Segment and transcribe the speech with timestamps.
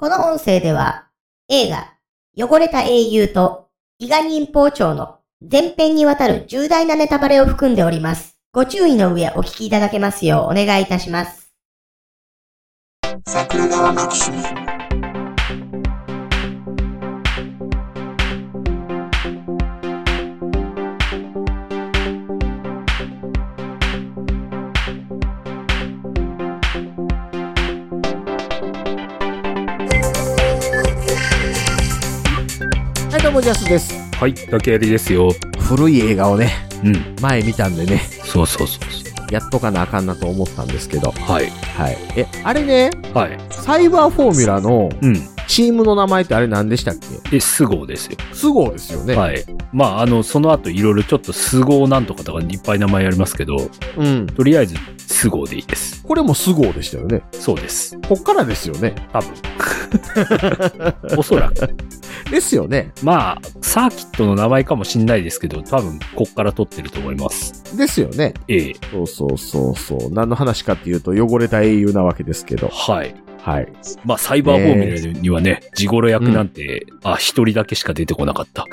[0.00, 1.08] この音声では
[1.50, 1.92] 映画
[2.34, 8.38] 汚れた英雄と伊賀忍法庁の前編にわたる重大なネタバレを含んでおります。
[8.50, 11.52] ご注意の上お聞きいただけますようお願いいたします。
[13.26, 14.69] 桜川マキシム
[33.40, 33.94] ジャスです。
[34.18, 35.30] はい、竹槍ですよ。
[35.58, 36.50] 古い映画をね、
[36.84, 37.16] うん。
[37.20, 41.14] 前見たんでね、そうそうそうそやっとかなあかんなと思ったんですけど。
[41.16, 41.20] う。
[41.20, 41.50] はい。
[41.76, 41.96] はい。
[42.16, 43.38] え、あれね、はい。
[43.50, 45.29] サイバーフォーミュラのうん。
[45.50, 46.94] チームの名前ってあれ何でしたっ
[47.28, 47.36] け？
[47.36, 48.16] え、スゴーですよ。
[48.32, 49.16] スゴーですよね。
[49.16, 49.44] はい。
[49.72, 53.56] まあ、あの、その後いろいろちょっとスゴーなんとかとかいっぱい名前ありますけど、
[53.96, 54.26] うん。
[54.28, 56.04] とりあえずスゴーでいいです。
[56.04, 57.22] これもスゴーでしたよね。
[57.32, 57.98] そうです。
[58.08, 58.94] こっからですよね。
[59.12, 59.32] 多分。
[61.18, 61.68] おそらく。
[62.30, 62.92] ですよね。
[63.02, 67.76] まあ、サーキットの名前かもしんないですけど、多分こっから取ってると思います。
[67.76, 68.34] ですよね。
[68.46, 68.74] ええ。
[68.92, 70.12] そうそうそうそう。
[70.12, 72.68] 何の話かっていうと、汚れた英雄なわけですけど。
[72.68, 73.16] はい。
[73.50, 73.72] はい。
[74.04, 78.64] まあ、サイバーフォーミュラにはね、ジゴロ役なんて、あ、一人だけしか出てこなかった。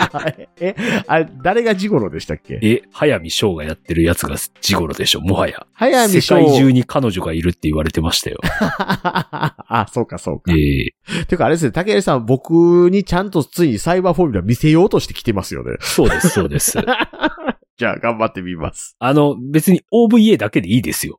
[0.60, 0.74] え、
[1.06, 2.58] あれ、誰がジゴロでしたっけ？
[2.62, 5.66] え、早見翔がやってるやつがジゴロでしょ、もはや。
[5.74, 8.38] 早見翔世界中に彼女がいるって言われてましたよ。
[8.98, 10.52] あ、そうかそうか。
[10.52, 15.76] ええてかあれですね、竹谷さん、僕にちゃんとついにサイバーフォーミュラ見せようとしてきてますよね。
[15.80, 16.78] そうです、そうです。
[17.76, 18.94] じゃあ、頑張ってみます。
[19.00, 21.18] あの、別に OVA だけでいいですよ。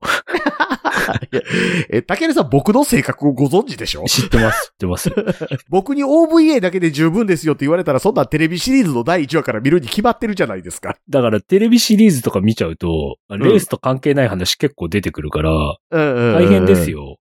[1.89, 4.03] え、竹谷さん、僕の性格をご存知でしょ？
[4.05, 5.11] 知ってます、知ってます。
[5.69, 10.95] 僕に OVA だけで十分ですよって言われたら、そんなテレビシリーズの第1話から見るに決まってるじゃないですか。
[11.09, 15.51] だからテレビシリーズとか見ちゃうと、レースと関係ない話結構出てくるから、
[15.91, 16.89] うんうん、大変です。
[16.91, 17.17] よ。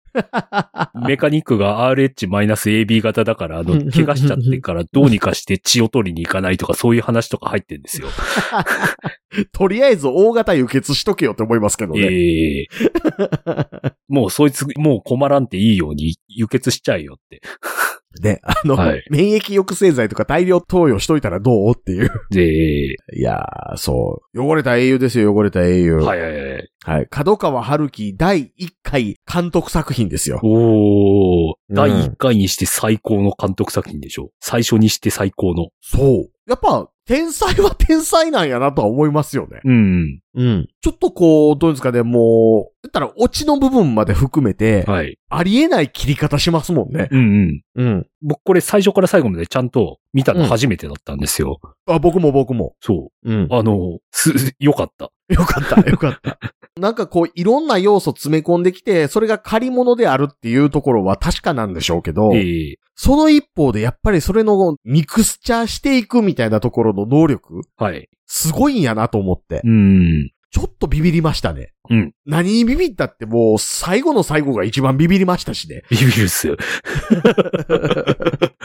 [1.07, 8.07] メカニックが RH-AB 型だから、あの、怪我しちゃってから どうにかして血を取りに行かないとか、そういう話とか入ってんですよ。
[9.53, 12.01] とりあえず大型輸血しとけよって思いますけどね。
[12.01, 12.67] ええ
[14.09, 17.41] もうそいつ、もう困らんていいように輸血しちゃえよって。
[18.21, 21.71] ね、あの、はい免疫抑制剤とか大量投与しといたらどう？
[21.71, 22.11] っていう。
[22.29, 24.41] で、いやー、そう。
[24.41, 25.95] 汚れた英雄ですよ、汚れた英雄。
[25.97, 26.69] はいはいはい。
[26.83, 27.07] はい。
[27.09, 30.39] 角川春樹第1回監督作品ですよ。
[30.43, 34.31] おー、うん第1回にして最高の監督作品でしょ。
[34.41, 35.69] 最初にして最高の。
[35.81, 36.29] そう。
[36.51, 39.61] やっぱ、天才は天才なんやなとは思いますよね。
[39.63, 40.19] うん。
[40.35, 40.67] うん。
[40.81, 45.17] ちょっとこう、どうですかね、もう、言ったら、オチの部分まで含めて、はい。
[45.29, 47.07] ありえない切り方しますもんね。
[47.09, 47.85] うんうん。
[47.85, 48.07] うん。
[48.21, 51.61] 僕これ最初から最後までちゃんと見たの初めてだったんですよ。
[51.87, 52.75] あ、僕も僕も。
[52.81, 53.47] そうんう。。
[53.49, 55.09] あの、す、よかった。
[55.29, 56.37] よかった、よかった。
[56.79, 68.09] なんかこう、いろんな要素詰め込んできて、それが借り物であるっていうところは確かなんでしょうけど、ええその一方でやっぱりそれのミクスチャーしていくみたいなところの能力、はい。
[68.27, 69.61] すごいんやなと思って。
[69.63, 70.31] うん。
[70.51, 71.71] ちょっとビビりましたね。
[71.89, 72.13] うん。
[72.25, 75.83] 何にビビったってもう最後の最後が一番ビビりましたしね。
[75.89, 76.57] ビビるっすよ。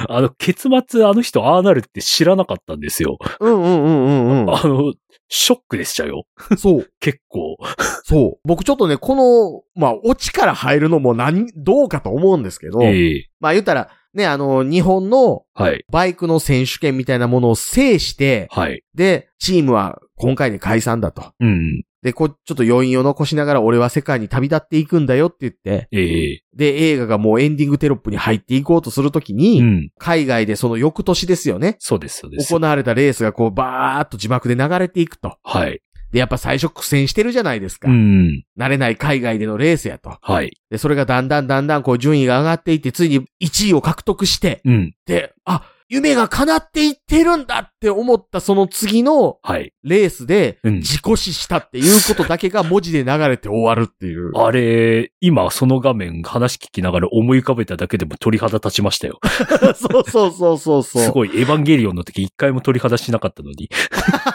[0.08, 3.18] あの、結末あの人ああなるって知らなかったんですよ。
[3.38, 4.94] うんうんうんうんうあの、
[5.28, 6.26] ショックでしたよ。
[6.52, 6.56] ん。
[6.56, 6.90] そう。
[6.98, 7.56] 結構。
[8.04, 8.40] そう。
[8.44, 15.84] 僕ちょっとね、この、まあ、オチから入るのも何、どうかと思うんですけど、ええまあ言ったら、ね、あの、日本のはい。
[15.92, 18.82] バイクの選手権みたいなものを制して、はい。
[18.94, 21.32] で、チームは今回で解散だと。
[21.38, 21.84] うん。
[22.02, 29.90] で、こう、ちょっと余韻を残しながら俺は世界に旅立っていくんだよって言って、ええで、映画がもうエンディングテロップに入っていこうとするときに、うん。
[29.98, 31.76] 海外でその翌年ですよね。
[31.78, 32.60] そうです、そうです行。
[32.60, 35.36] われたレースがこうバーっと字幕で流れていくと。
[35.42, 35.82] はい。
[36.16, 37.90] で、やっぱ最初苦戦してるじゃないですか。
[37.90, 38.42] うん。
[38.58, 40.16] 慣れない海外でのレースやと。
[40.22, 40.56] はい。
[40.70, 44.94] で、それがだんだんだんだんこう順位が上がっていって、ついに1位を獲得して、うん。
[45.04, 49.72] で、あ、夢が叶っていってるんだって思ったその次のはい。
[49.82, 54.32] レースでうん自己死したっていうことだけが文字で流れて終わるっていう。
[54.36, 59.20] あれ、今その画面話聞きながら思い浮かべただけでも鳥肌立ちましたよ。
[59.76, 61.02] そうそうそうそうそう。
[61.04, 63.64] すごい、エヴァンゲリオンの時一回も鳥肌しなかったのに。
[63.64, 63.68] い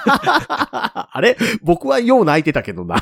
[0.08, 1.38] あれ？
[1.62, 2.98] 僕はよう泣いてたけどな。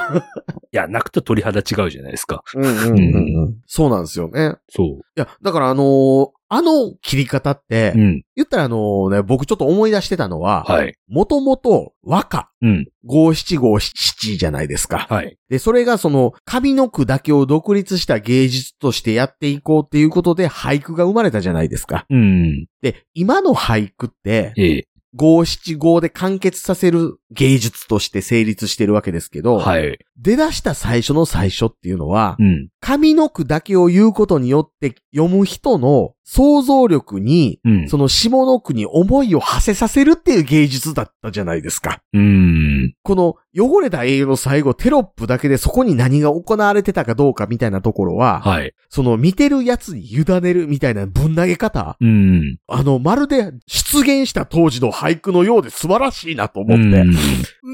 [0.71, 2.43] や、泣くと鳥肌違うじゃないですか。
[2.55, 2.97] うんうんうん
[3.43, 3.55] うん。
[3.65, 4.55] そうなんですよね。
[4.69, 7.99] そいや、だからあのーあの切り方って、う。
[7.99, 8.23] うん。
[8.35, 10.95] 言ったらあのーね、僕ちょっと思い出してたのは、はい。
[11.07, 12.87] もともと和歌、うん。
[13.05, 15.05] 五七五七じゃないですか。
[15.09, 15.37] はい。
[15.49, 22.05] で、それがその、上の句だけを独立した芸術としてやっていこうっていうことで俳句が生まれたじゃないですか。
[22.09, 22.65] うん。
[22.81, 24.87] で、今の俳句って、ええ。
[25.15, 29.99] 五七五で完結させる芸術として成立してるわけですけど、はい。
[30.17, 32.69] 出だした最初の最初っていうのは、うん。
[32.81, 37.89] 上の句だけを言うことによって読む人の想像力に、うん。
[37.89, 42.01] その下の句に思いを馳せさせるっていう芸術だったじゃないですか。
[42.13, 42.93] うん。
[43.03, 48.73] この汚れた英雄の最後テロップだけでそこに何が行われてたかどうかみたいなところは、はい。
[48.89, 52.57] その見てるやつに委ねるみたいなぶん投げ方、うん。
[52.67, 56.83] あの、まるで出現した当時の俳句のようで素晴らしいなと思って。
[56.83, 57.18] うん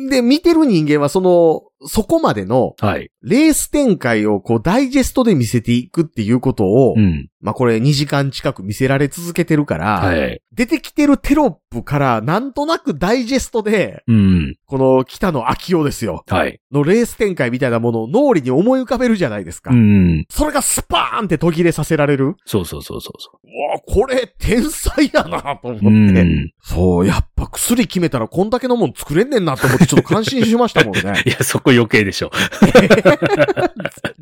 [0.09, 3.11] で、見てる人間はその、そこまでのはい。
[3.21, 7.27] レース展開をこうダイジェストで見せていくっていうことを、うん。
[7.41, 10.41] まあこれ2時間近く見せられ続けてるから、はい。
[10.53, 14.55] 出てきてるテロップからなんとなくダイジェストで、うん。
[14.65, 16.23] この北野昭夫ですよ。
[16.27, 16.59] はい。
[16.71, 19.71] のレース展開みたいなものを脳裏に思い浮かべるじゃないですか。
[19.71, 20.25] うん。
[20.29, 22.35] それがスパーンって途切れさせられる。
[22.45, 25.85] そうそうそうそうそうわあ、これ天才やなと思って。
[25.85, 25.89] う。
[25.89, 26.51] うん。
[26.61, 31.01] そう、やっぱ薬決めたらこんだけのもん作れんねんなと思ってちょっと感心しましたもんね。
[31.25, 32.31] いや、そこ余計でしょ。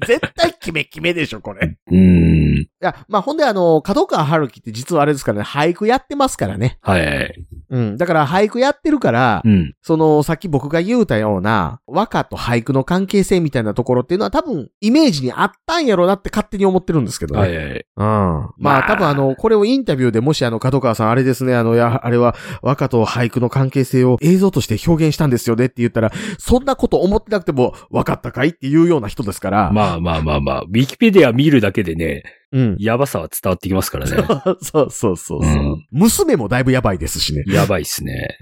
[0.08, 1.78] 絶対決め決めでしょ、これ。
[1.92, 2.58] うん。
[2.58, 6.78] いや、まあ、ほんであの、角川春樹って実はあれですからね、俳句やってますからね。
[6.82, 7.46] はい。
[7.70, 7.98] うん。
[7.98, 9.74] だから俳句やってるから、うん。
[9.82, 17.42] その、さっき僕が言うたような、和歌と俳句の関係性みたいなところっていうのは多分、イメージにあったんやろうなって勝手に思ってるんですけどね。
[17.42, 17.86] はいはい。
[17.98, 18.06] うん。
[18.06, 29.72] ままああ、多分あの、これをインタビューでもしあの、角川さん、あれですね、あの、や、あれは和歌と俳句の関係性を映像として表現したんですよねって言ったら、そんなこと思ってなくても分かったかいっていうような人ですから。
[29.72, 32.76] まあまあまあまあ、ウィキペディア見るだけでね、うん。
[32.80, 34.12] やばさは伝わってきますからね。
[34.62, 37.44] そうそうそうそう、うん娘もだいぶやばいですしね。
[37.48, 38.38] やばいっすね。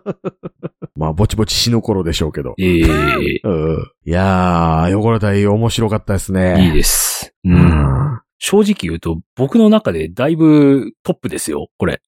[0.94, 2.54] まあ、ぼちぼち死ぬ頃でしょうけど。
[2.58, 2.84] ええ
[3.44, 3.90] うん。
[4.04, 6.66] いやー、汚れた絵面白かったですね。
[6.66, 7.32] いいです。
[7.44, 7.48] う。
[7.50, 8.20] うんん。
[8.38, 12.02] 正直言うと、僕の中でだいぶトップですよ、これ。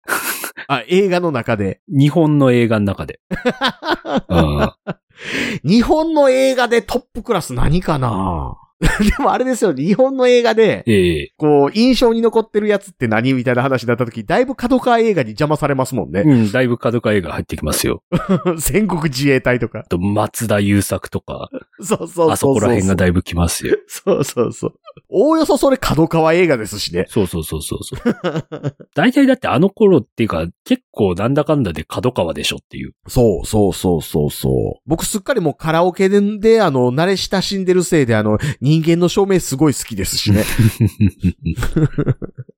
[0.69, 1.81] あ、映画の中で。
[1.89, 3.21] 日本の映画の中で。
[4.29, 4.73] うん。
[5.65, 8.59] 日本の映画でトップクラス何かな？
[9.17, 16.23] でもあれですよ、日本の映画で、ええこう、印象に残ってるやつって何みたいな話になった時、だいぶ角川映画に邪魔されますもんね。
[16.23, 18.03] うん、だいぶ角川映画入ってきますよ。
[18.59, 19.85] 戦国自衛隊とかあ。
[19.85, 21.49] と、松田優作とか、
[21.81, 22.31] そうそうそうそう。
[22.33, 23.77] あそこら辺がだいぶ来ますよ。
[23.87, 24.75] そうそうそう。
[25.09, 27.07] おおよそそれ角川映画ですしね。
[27.09, 28.01] そうそうそうそうそう。
[28.95, 32.95] 大体だってあの頃っていうか、結構なんだかんだで角川でしょっていう。
[33.09, 34.81] そうそうそうそうそう。
[34.87, 40.45] 僕すっかりもうカラオケで、であの、慣れ親しんでるせいで、あの、人間の証明すごい好きですしね。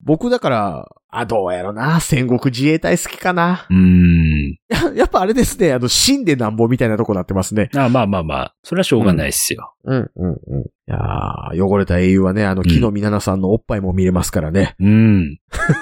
[0.04, 2.00] 僕だから、あ、どうやろな。
[2.00, 3.66] 戦国自衛隊好きかな。
[3.70, 4.58] うーん。
[4.68, 5.72] ややっぱあれですね。
[5.72, 7.70] あの、死んでなんぼみたいなとこなってますね。
[7.74, 9.74] あまあまあまあ、それはしょうがないっすよ。
[9.84, 10.60] うん、うん、うん。
[10.62, 14.74] いやー汚れた英雄はね、あの、木の実奈々さんのおっぱいも見れますからね。
[14.80, 15.38] うん。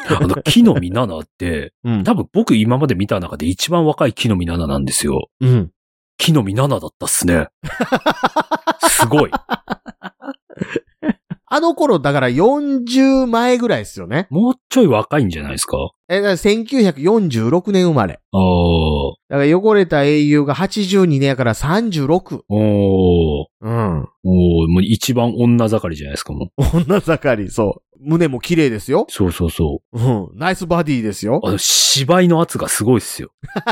[0.08, 5.28] あの、木の実奈々って、 うん多分僕今まで見た中で一番若い木の実奈々なんですよ。
[5.40, 5.70] うん。
[6.18, 7.48] 木の実奈々だったっすね。
[8.88, 9.30] すごい。
[11.54, 14.26] あの頃、だから40前ぐらいですよね。
[14.30, 15.76] もうちょい若いんじゃないですか？
[16.08, 18.20] え、だから1946年生まれ。
[18.32, 18.40] あー。
[19.28, 22.40] だから汚れた英雄が82年やから36。
[22.48, 23.46] おー。
[23.60, 24.08] うん。
[24.24, 26.62] おー、もう一番女盛りじゃないですか、もう。
[26.88, 27.98] 女盛り、そう。
[28.04, 29.06] 胸も綺麗ですよ。
[29.10, 29.98] そうそうそう。
[29.98, 30.38] うん。
[30.38, 31.40] ナイスバディですよ。
[31.44, 33.30] あの、芝居の圧がすごいっすよ。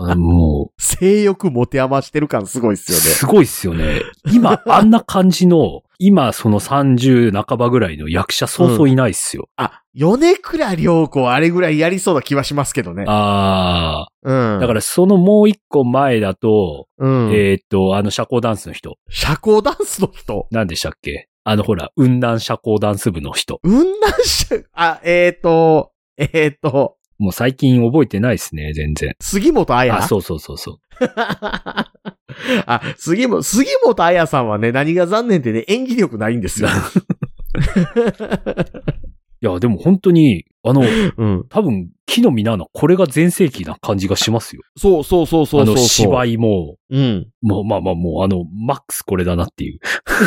[0.00, 3.04] あのも性欲持て余してる感すごいっう、すよね。
[3.04, 4.02] すごいっすよね。
[4.32, 9.48] 今、あんな感じの、今その30半ばぐらいの役者そうそういないっすよ。
[9.56, 13.04] あ、米倉涼子はあれぐらいやりそうな気はしますけどね。
[13.08, 14.56] あうん。
[14.56, 14.58] あ。
[14.60, 17.32] だからそのもう一個前だと、うん。
[17.32, 18.96] えーっと、あの社交ダンスの人。
[19.10, 20.46] 社交ダンスの人？
[20.52, 21.28] 何でしたっけ？
[21.42, 23.58] あのほら、雲南社交ダンス部の人。
[23.64, 29.16] 雲南社、あ、えーと、えーと、もう最近覚えてないですね、全然。
[29.20, 29.90] 杉本彩？
[29.90, 30.78] あ、そうそうそうそう。
[32.66, 36.68] あ、杉本、杉本彩さんはね、何が残念ってね、演技力ないんですよ。
[39.40, 40.82] いや、でも本当に、あの、
[41.16, 41.44] うん。
[41.48, 44.62] 多分、木の実なの、これが全盛期な感じがしますよ。
[44.76, 45.74] そうそうそうそうそう。
[45.74, 47.28] あの芝居も、うん。
[47.42, 49.78] もうまあまあもうあの、マックスこれだなっていう。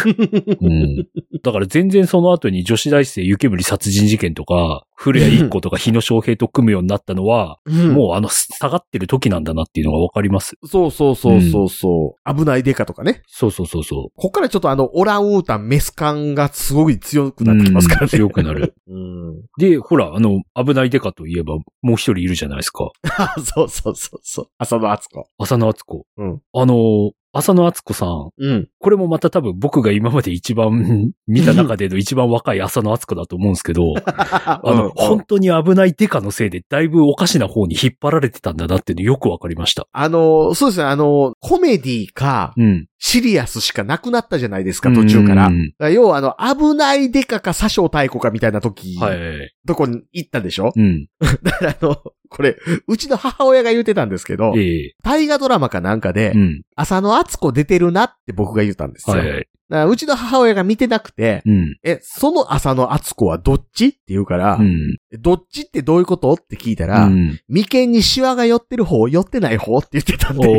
[0.61, 1.07] うん。
[1.43, 10.55] だから全然その後に女子大生湯煙殺人事件とか、古谷一子とか日野翔平と組むようになったのは、うんもうあの、下がってる時なんだなっていうのがわかります。
[10.63, 13.23] そうそうそうそうそう、危ないデカとかね。
[13.25, 17.45] そうそうそうそこっからちょっとあの、オランウータンメス感がすごい強くう。
[17.45, 18.03] なってきますからね。
[18.03, 18.75] うん強くなる。
[18.87, 19.41] うん。
[19.57, 22.91] で、ほら、あの、危ないデカといえば、もう一人いるじゃないですか。
[23.17, 24.47] あ そうそうそうそう。
[24.57, 25.27] 浅野敦子。
[25.39, 26.05] 浅野敦子。
[26.17, 28.29] うんあの、浅野敦子さん。
[28.37, 28.67] うん。
[28.79, 39.87] これもまた多分僕が今まで一番 見た中での一番若い浅野敦子だと思うんですけど、 あの、本当に危ないデカのせいでだいぶおかしな方に引っ張られてたんだなっていうのよくわかりました。
[39.93, 42.87] あの、そうですね、あの、コメディか、うん。
[43.03, 45.43] シリアスしかなくなったじゃないですか、途中から。
[45.43, 49.17] だかうんら要はあの、危ないデカか左小太鼓かみたいな時、はい。
[49.65, 50.71] とこに行ったでしょ？
[50.75, 51.07] うん。
[51.41, 51.97] だからあの、
[52.31, 52.55] これ、
[52.87, 56.61] うちの母親が言ってたんですけど、ええ大河ドラマかなんかで、うん。
[56.75, 59.17] 浅野敦子出てるなって僕が言ったんですよ。
[59.17, 59.47] はいはい。
[59.89, 61.77] うちの母親が見てなくて、うん。
[61.83, 64.97] え、その浅野敦子はどっちって言うから、うん。
[65.19, 70.47] どっちってどういうことって聞いたら、うん眉間にシワが寄ってる方、寄ってない方って言ってたんで。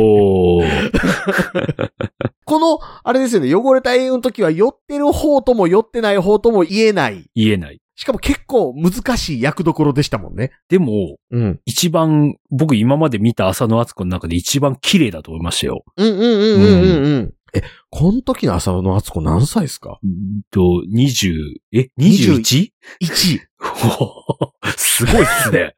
[2.45, 7.25] この、あれですよね、汚れた英語の時は寄ってる方とも寄ってない方とも言えない。
[7.35, 7.79] 言えない。
[7.95, 10.51] しかも結構難しい役どころでしたもんね。
[10.69, 11.59] でも、うん。
[11.65, 15.83] 一番、僕今まで見た浅野敦子の中で一番綺麗だと思いましたよ。
[15.97, 17.33] うんうんうんうんうんうん。
[17.55, 19.99] え、この時の浅野敦子何歳ですか？
[20.03, 21.35] うんと、20、
[21.71, 22.71] え 21?
[22.99, 23.39] 1。
[24.75, 25.75] すごいっすね。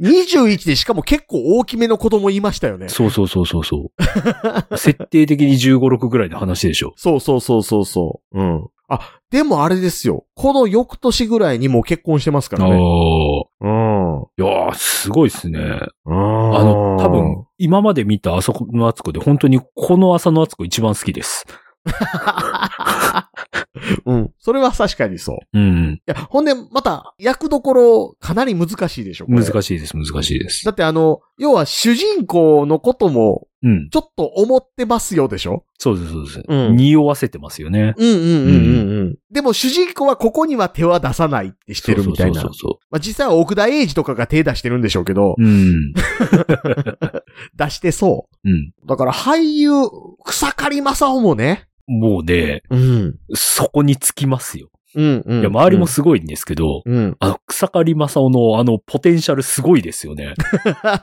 [0.00, 2.88] 21でしかも結構大きめの子供いましたよね。
[2.88, 3.92] そうそうそうそうそ
[4.72, 4.76] う。
[4.78, 6.94] 設定的に15、6ぐらいの話でしょ。
[6.98, 8.40] そうそうそうそうそう。
[8.40, 8.66] うん。
[8.88, 10.26] あ、でもあれですよ。
[10.34, 12.72] この翌年ぐらいにもう結婚してますからね。
[12.72, 12.76] あ
[13.60, 14.20] うん。
[14.20, 14.24] あ。
[14.38, 15.58] いやー、すごいっすね。
[15.60, 21.44] ああの、多分、今まで見た浅野敦子で本当にこの浅野敦子一番好きです。
[24.06, 24.30] うん。
[24.38, 25.38] それは確かにそう。
[25.52, 26.00] うん。
[26.06, 29.26] いや、ほんで、また、役どころ、かなり難しいでしょ。
[29.28, 30.72] 難しいです、難しいですだ。
[30.72, 33.88] ってあの、要は主人公のことも、うん。
[33.90, 35.64] ちょっと思ってますよでしょ？
[35.78, 36.42] そうです、そうです。
[36.46, 37.94] うん匂わせてますよね。
[37.96, 39.16] うんうんうんうんうん。
[39.30, 42.40] でも主人公はここには手は出さないってしてるみたいな。
[42.42, 45.92] そうそうそまあ実際は奥田英二とかが手出してるんでしょうけど、うん。
[47.56, 48.72] 出してそうん。
[48.84, 48.86] う。
[48.86, 49.70] だから俳優、
[50.24, 51.66] 草刈正雄もね。
[51.86, 53.14] もうね、うん。
[53.34, 54.68] そこにつきますよ。
[54.96, 55.40] うんうん。
[55.40, 57.16] いや、周りもすごいんですけど、うん。
[57.20, 60.34] あの、草刈正雄のあの、ポテンシャルすごいですよね。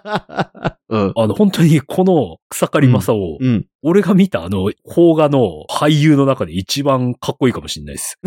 [0.90, 1.14] うん。
[1.16, 3.66] あの、本当にこの草刈正雄、うん。
[3.84, 8.20] 俺が見たあの、邦画の俳優の中で一番かっこいいかもしれないです。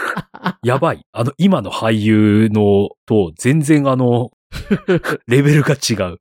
[0.64, 1.02] やばい。
[1.12, 4.30] あの、今の俳優のと全然あの、
[5.28, 6.18] レベルが違う。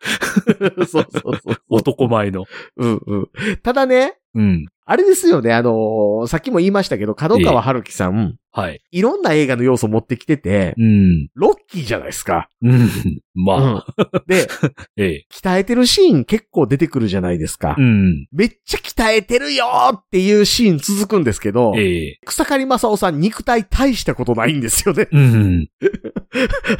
[0.85, 1.57] そうそうそう。
[1.69, 2.45] 男前の。
[2.77, 3.29] うんうん。
[3.63, 4.65] ただね、うん。
[4.85, 8.81] あれですよね、あのーさっきも言いましたけど、角川春樹さん、はい。
[8.91, 11.29] いろんな映画の要素持ってきてて、うん。
[11.35, 12.49] ロッキーじゃないですか。
[12.61, 12.89] うん。
[13.33, 14.47] まあ、で、
[14.97, 15.25] ええ。
[15.31, 17.75] 鍛えてるシーン結構出てくるじゃないですか。
[17.77, 18.27] うん。
[18.33, 22.19] めっちゃ鍛えてるよーっていうシーン続くんですけど、ええ。
[22.25, 25.07] 草刈正雄さん肉体大したことないんですよね。
[25.11, 25.69] うん。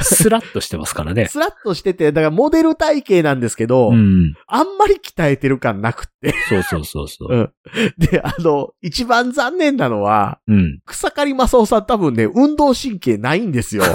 [0.02, 1.28] スラッとしてますからね。
[1.32, 4.34] スラッとしてて、だからモデル体型なんですけど、うん。
[4.48, 6.34] あんまり鍛えてる感なくって。
[6.50, 7.34] そうそうそうそう。
[7.34, 7.50] うん
[7.98, 10.80] で、あの、一番残念なのは、うん。
[10.86, 13.84] 草刈正雄さん多分ね、運動神経ないんですよ。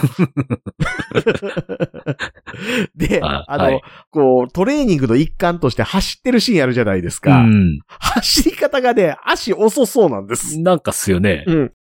[2.94, 3.80] で、ああの、はい
[4.11, 7.38] こう、トレーニングの一環として走ってるシーンあるじゃないですうか。
[7.38, 7.80] ん。
[7.88, 10.58] 走り方がね、足遅そうなんです。
[10.61, 11.44] なんかっすよね。
[11.46, 11.73] うん。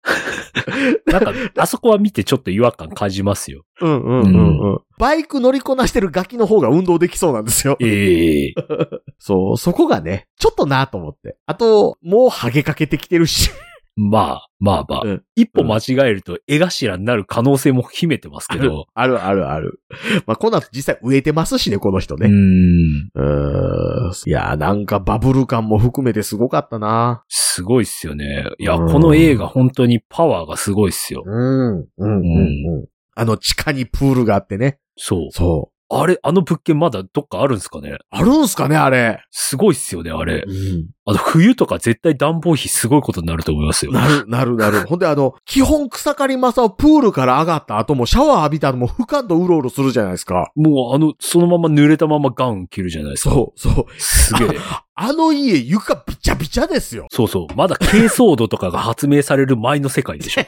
[1.08, 3.64] なんか、あそこは見てちょっと違和感感じますよ。
[3.82, 4.80] うんうんうんうん。
[4.98, 7.78] バイク乗りこなしてるガキの方が運動できそうなんですよ。
[7.80, 8.54] ええ
[9.20, 11.38] そう、そこがね、ちょっとなと思って。
[11.46, 13.52] あと、もうハゲかけてきてるし。
[13.98, 18.88] まあ、まあまあ、うん一歩間違えると絵頭になる可能性も秘めてますけど。
[18.94, 19.80] あるあるある。
[20.26, 22.28] まあ、この後実際植えてますしね、この人うね。
[22.28, 22.32] ん。
[22.32, 24.12] うーん。
[24.26, 27.24] いやー、なんかバブル感も含めてすごかったな。
[27.30, 28.46] すごいっすよね。
[28.60, 31.24] いや、うんこの映画本当にパワーがすごいっすよ。
[31.26, 31.78] うん。
[31.78, 31.86] うん。
[31.98, 32.08] うん。
[32.08, 32.86] うん。
[33.16, 34.80] あの地下にプールがあってね。
[34.98, 35.32] そう。
[35.32, 35.75] そう。
[35.88, 37.98] あれ、あの物件まだどっかあるんすかね？
[38.10, 39.24] あるんすかね、あれ。
[39.30, 40.44] すごいっすよね、あれ。
[40.48, 40.88] うん。
[41.06, 43.92] あの、冬とか絶対暖房費すごいことになると思いますよ。
[43.92, 44.88] なる、なる、なる。
[44.88, 50.52] ほんで、あの、基本草刈正雄プールから上がった後もシャワー浴びた後も俯瞰とうろうろするじゃないですか。
[50.56, 53.30] もうあの、そのまま濡れたままガウン着るじゃないですか。
[53.30, 53.86] そう、そう。
[54.00, 54.48] すげえ。
[54.98, 57.08] あの家床びちゃびちゃですよ。
[57.12, 57.56] そうそう。
[57.56, 60.44] まだ軽装度とかが発明される前の世界でしょ。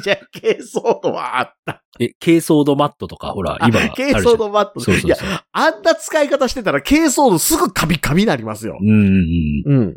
[0.00, 1.81] じゃあ、軽装度はあった。
[2.00, 4.12] え、軽装度マットとか、ほら、あ今あるじゃん。
[4.12, 4.80] 軽装度マット。
[4.80, 5.40] いや、そうそうそう。
[5.52, 8.78] あんな使い方してたら軽装度すぐカビカビになりますよ。
[8.80, 9.78] うんうんうん。
[9.78, 9.96] うん。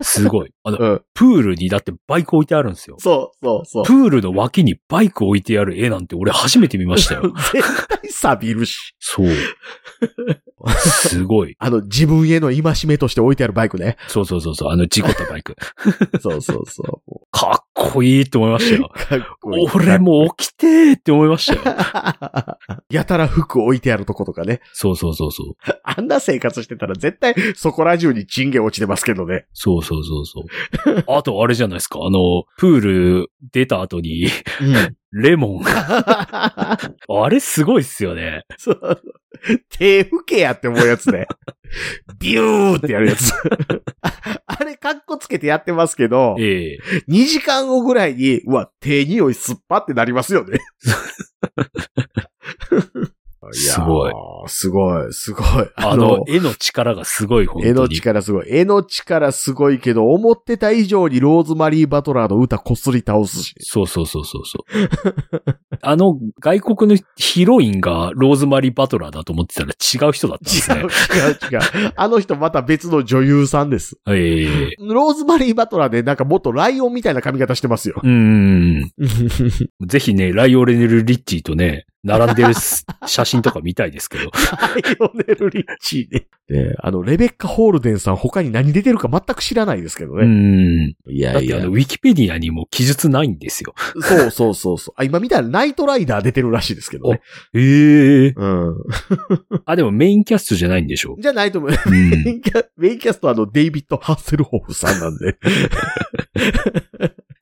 [0.00, 0.52] すごい。
[0.62, 1.02] あの、 うん。
[1.14, 2.96] プールにだってバイク置いてあるんですよ。
[3.00, 3.92] そう、そう、そうプ。
[3.92, 7.22] ールの脇にバイク置いてある絵なんて俺初めて見ましたよ。
[7.52, 8.94] 絶対錆びるし。
[9.00, 9.28] そう。
[10.78, 11.56] すごい。
[11.60, 13.96] あの、自分への戒めとして置いてあるバイクね。
[14.08, 14.70] そうそうそうそう。
[14.70, 15.56] あの、事故ったバイク。
[16.20, 18.90] そうそうそかっこいいって思いましたよ。
[18.94, 19.68] かっこいい。
[19.74, 22.58] 俺も起きてーって思いましたよ。
[22.90, 24.60] やたら服置いてあるとことかね。
[24.72, 25.56] そうそうそうそう。
[25.82, 29.46] あんな生活してたら絶対そこら中にチンゲ落ちてますけどね。
[29.52, 31.04] そうそうそうそう。
[31.06, 32.00] あとあれじゃないですか。
[32.02, 34.26] あの、プール出た後に、
[34.60, 34.96] うん。
[35.12, 35.62] レモン。
[35.66, 36.78] あ
[37.28, 38.44] れすごいっすよね。
[38.56, 39.02] そう。
[39.70, 41.26] 手拭けやって思うやつね。
[42.18, 43.32] ビューってやるやつ。
[44.46, 50.60] あれ、カッコつけてやってますけど、ええ2時間後ぐらいに、うわ、手匂いすっぱってなりますよね。
[53.52, 54.12] すごい。
[54.46, 55.46] すごい、すごい。
[55.76, 57.48] あの、絵の力がすごい。
[57.62, 58.46] 絵の力すごい。
[58.48, 63.54] 絵の力すごいけど、思ってた以上にローズマリー・バトラーの歌こすり倒すし。
[63.60, 65.58] そうそうそうそうそう。
[65.82, 70.82] あの、外国のヒロインがローズマリー・バトラーだと思ってたら違う人だったんです違う、ね。
[70.82, 71.92] 違う、違う。
[71.96, 73.98] あの人また別の女優さんです。
[74.08, 78.00] ええローズマリー・バトラーでなんかもっとライオンみたいな髪型してますよ。
[78.02, 78.92] うーん。
[79.86, 84.24] ぜひね、ライオレネル・リッチーとね、並んでるす写真とか見たいですけど。
[84.60, 86.26] ライオネル・リッチーね。
[86.48, 90.26] で、あの、レベッカ・ホールデンさん他に何出てるか全く知らないですけどうね。
[90.26, 90.80] ん。
[90.88, 91.68] いやいやだってあの、。
[91.70, 93.74] ウィキペディアにも記述ないんですよ。
[94.00, 94.94] そうそうそうそう。
[94.96, 97.20] あ、今見たらナイトライダー出てるらしいですけどね。
[97.54, 98.74] ええうん。
[99.64, 101.16] あ、でもメインキャストじゃないんでしょ？
[101.20, 101.70] じゃないと思う。
[101.70, 101.90] う。
[101.90, 102.00] メイ
[102.34, 102.36] ん。
[102.38, 105.36] ンキャメインキャストはあの、デイビッド・ハッセルホフさんなんで。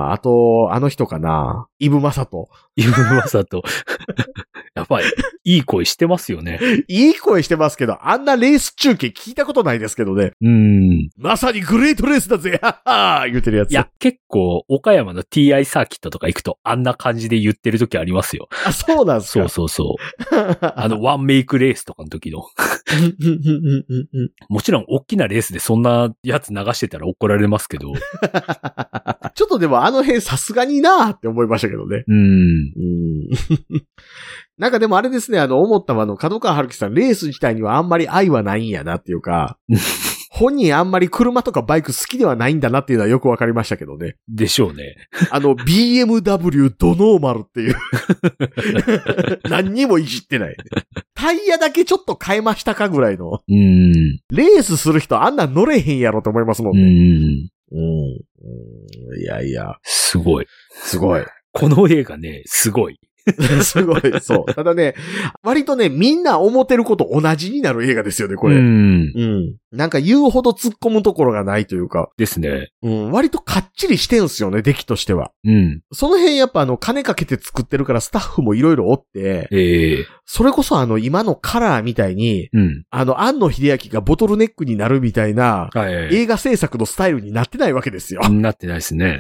[0.03, 1.67] あと、あの人かな。
[1.79, 2.49] イブ・マサト。
[2.77, 3.63] イブマサと。
[4.75, 5.07] やっぱり、
[5.45, 6.61] いい声してますよね。
[6.87, 10.33] いい声してますけど、あんなレース中継聞いたことないですけどね。
[10.41, 11.11] うん。
[11.17, 13.73] まさにグレートレースだぜはっはー言うてるやつ。
[13.73, 18.49] いや、結構、岡山の TI サーキットとか行くと、あんな感じで言ってる時ありますよ。
[18.65, 19.97] あ、そうなんすかそうそうそ
[20.33, 20.59] う。
[20.77, 22.45] あの、ワンメイクレースとかの時の。
[24.49, 27.93] もちろん、大きなレースでそんなやつ流してたら怒られますけど。
[29.35, 32.05] ちょっとでもあの辺さすがになーって思いましたけどね。
[32.07, 32.17] うん。
[32.17, 33.29] うん。
[34.61, 39.59] なんかでもあれですね、あの、思ったのはあの、角川春樹さん、レース自体にはあんまり愛はないんやなっていうか、
[40.29, 44.17] 本人あんまり車とかバイク好きではないんだなっていうのはよくわかりましたけどね。
[44.29, 44.97] でしょうね。
[45.31, 47.75] あの、BMW ドノーマルっていう。
[49.49, 50.57] 何にもいじってない。
[51.15, 53.41] タイヤだけちょっと変えましたかぐらいの。
[53.49, 53.93] うん。
[54.31, 56.83] レースする人あんなん乗れへんやろと思いますもんうね。
[56.83, 56.87] ん。
[56.87, 57.49] うん。
[57.73, 57.81] う
[59.17, 60.47] んいやいや、すごい。
[60.75, 61.25] すごい。
[61.53, 63.01] この映画ね、すごい。
[63.63, 64.55] すごい、そう。
[64.55, 64.95] ただね、
[65.43, 68.57] 割とね、みんな思ってること同じになる映画ですよね、これ。
[68.57, 69.03] ううん。
[69.03, 69.55] ん。
[69.73, 72.71] なんか言うほど突っ込むところがないというか、ですね。
[72.83, 75.31] うん、割とかっちりしてんすよね、出来としては。
[75.45, 75.81] うん。
[75.93, 82.85] その辺やっぱあの、金かけて作ってるからスタッフもいろいろおって、ええそれこそあの、今のカラーみたいに、うん。
[82.91, 86.15] あの、安野秀明がボトルネックになるみたいな、はい。
[86.15, 88.21] 映画制作のスタイルになってないわけですよ。
[88.29, 89.19] なってないですね。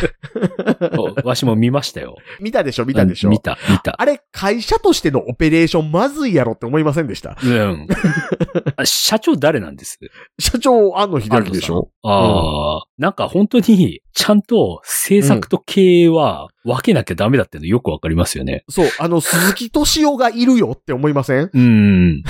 [0.96, 2.16] おわしも見ましたよ。
[2.40, 3.94] 見たでしょ見たでしょ、うん見た、見た。
[3.98, 7.36] あれ、会社としてのオペレーションまずいやろって思いませんでした？
[7.42, 7.86] うん。
[8.76, 9.98] あ社長誰なんです？
[10.38, 11.90] 社長、安野秀明でしょ？
[12.02, 18.64] ああ、なんか本当に、ちゃんと制作と経営は分けなきゃダメだってのよくわかりますよね。
[18.68, 21.50] そう、あの、鈴木敏夫がいるよって思いません？
[21.52, 22.22] うん。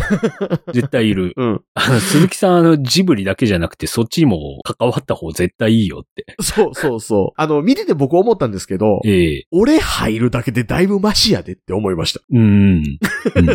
[0.72, 1.32] 絶対いる。
[1.38, 1.60] うん。
[1.74, 6.26] あの鈴木さん、あの、ジブリだけじゃなくて、そっちにも関わった方絶対いいよって。
[6.42, 7.40] そうそうそう。
[7.40, 12.20] あの、見てて僕思ったんですけど、ええ俺入るだけでだいぶマシやでって思いました。
[12.30, 12.42] うん。
[12.42, 12.82] うん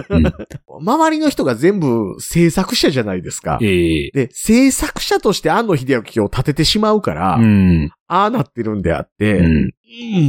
[0.09, 0.33] うん
[0.81, 3.59] 周りの人が全部制作者じゃないですか。
[3.61, 7.91] ええで、制作者として安野秀明を立ててしまうから、うん。
[8.07, 9.71] ああなってるんであっうて、ん。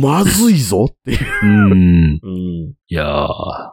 [0.01, 1.19] まずいぞっていう。
[1.43, 2.21] うん。
[2.23, 3.29] うんいやー。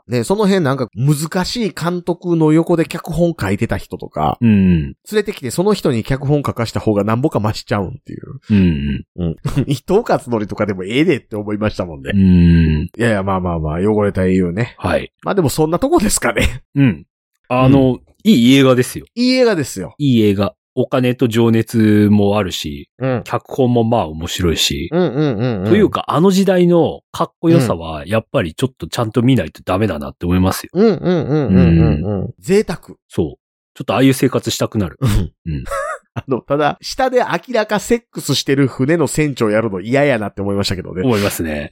[0.08, 4.82] ね、その辺なんか難しい監督の横で脚本書いてた人とか、うん。
[4.84, 9.06] 連れてきてその人に脚本書かした方がなんぼか増しちゃうんっていう。
[9.18, 9.36] うん。
[9.66, 12.12] 伊藤勝則とかでもええでって思いましたもんね。
[12.14, 12.22] うん。
[12.22, 14.76] いやいや、まあまあまあ、汚れた英雄ね。
[14.78, 15.14] はい。
[15.24, 16.64] まあでもそんなとこですかね。
[16.76, 17.06] うん。
[17.50, 19.06] あの、いい映画ですよ。
[19.16, 19.96] いい映画ですよ。
[19.98, 20.57] いい映画。
[20.80, 23.24] お金と情熱もあるし、うん。
[23.26, 25.66] 脚本もまあ面白いし、うんうんうん、うん。
[25.66, 30.70] というか、あの時代のかっこよさは、やっぱりちょっとちゃんと見ないとダメだなって思いますよ。
[30.74, 32.34] うんうんうんうんうんうん。
[32.40, 32.96] 贅沢。
[33.08, 33.36] そう。
[33.74, 35.00] ちょっとああいう生活したくなる。
[35.02, 35.64] うんうん
[36.14, 41.04] あの、ただ、下で明らかセックスしてる船の船長やるの嫌やなって思いましたけどね。
[41.04, 41.70] 思いますね。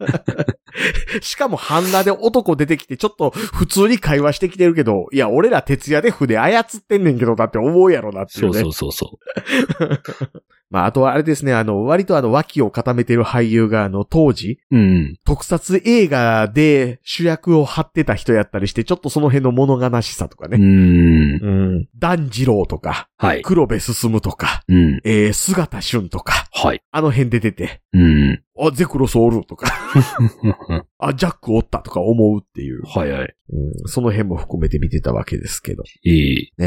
[1.20, 8.52] しかも、半裸で男出てきて、ちょっと普通に会話してきてるけど、いや、俺ら徹夜で船操ってんねんけど、だって思うやろなっていね。
[8.52, 9.18] そううそうそう
[9.92, 10.30] そ
[10.70, 14.76] まあ、あとはあれですね、あの、割とあの、脇を固めてる俳優が、あの、当時、う。
[14.76, 15.16] うん。
[15.24, 20.58] 特撮映画で主役を張ってた人やったりして、ちょっとその辺の物悲しさとかうね。
[20.58, 20.62] ん。
[20.62, 20.66] う
[21.80, 21.88] ん。
[21.98, 23.08] ダンジローとか。
[23.16, 23.42] はい。
[23.42, 25.00] 黒部進とか、うん。
[25.04, 26.82] えー、姿俊とか、はい。
[26.92, 28.42] あの辺で出てて、うん。
[28.60, 29.66] あ、ゼクロスおるとか、
[30.98, 33.34] あ、ジャックおったとか思うっていう、はいはい。
[33.52, 35.82] うん、その辺も含めて見てたわけですけど。
[36.04, 36.52] いい。
[36.58, 36.66] ね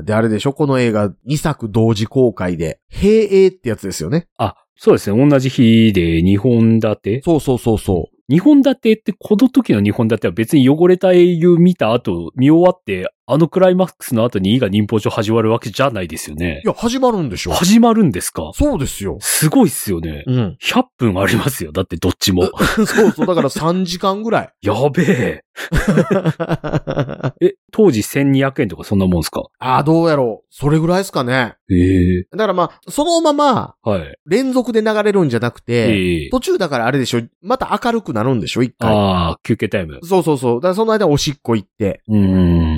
[0.00, 0.02] え。
[0.04, 0.52] で、あれでしょ？
[0.52, 4.28] この映画2作同時公開で、平映ってやつですよね。
[4.38, 5.28] あ、そうですね。
[5.28, 7.22] 同じ日で2本立て？
[7.24, 16.68] そうそうそうそ2本立てって、この時の2本立ては別に汚れた英雄見た後、見終わって、あのクライマックスの後に伊賀忍法帳始まるわけじゃないですよねう。
[16.68, 16.68] い。
[16.68, 18.50] や、始まるんでしょ始まるんですか？
[18.54, 19.16] そうですよ。
[19.20, 20.24] すごいっすよね。
[20.26, 20.56] うん。
[20.62, 21.72] 100分ありますよ。
[21.72, 22.50] だってどっちも。
[22.76, 23.26] そうそう。
[23.26, 24.52] だから3時間ぐらい。
[24.60, 25.44] やべえ。
[27.40, 29.44] え、当時1200円とかそんなもんすか？
[29.58, 30.46] ああ、どうやろう。
[30.50, 31.54] それぐらいですかね。
[31.70, 34.16] ええだからまあ、そのままはい。
[34.26, 37.22] 連続で流れるんじゃなくて、ええ途中だからあれでしょ。
[37.40, 38.92] また明るくなるんでしょ一回。
[38.92, 40.00] ああ、休憩タイム。
[40.02, 40.54] そうそうそう。
[40.56, 42.02] だからその間おしっこ行って。
[42.08, 42.18] う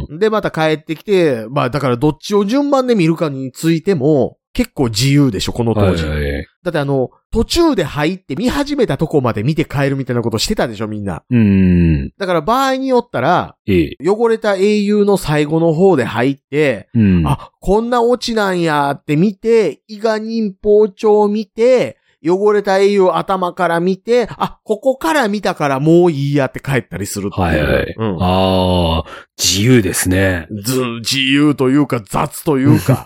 [0.08, 6.04] で、また帰ってきて、まあだからどっちを順番で見るかについても、結構自由でしょ、この当時。
[6.04, 11.22] はいはいだってあの、途中で入って見始めたとこまで見て帰るみたいなことしてたでしょ、みんな。
[11.30, 12.10] うーん。
[12.18, 13.96] だから場合によったら、ええ。
[14.04, 17.22] 汚れた英雄の最後の方で入って、うん。
[17.24, 27.30] あ、こんなオチなんやって見て、伊賀忍法帳を見て、汚れた英雄頭から見て、あ、ここから見たからもういいやって帰ったりする。
[27.30, 27.94] はいはい。
[27.96, 28.16] うん。
[28.20, 29.04] ああ、
[29.38, 30.48] 自由ですね。
[30.50, 33.04] ず、自由というか雑というか。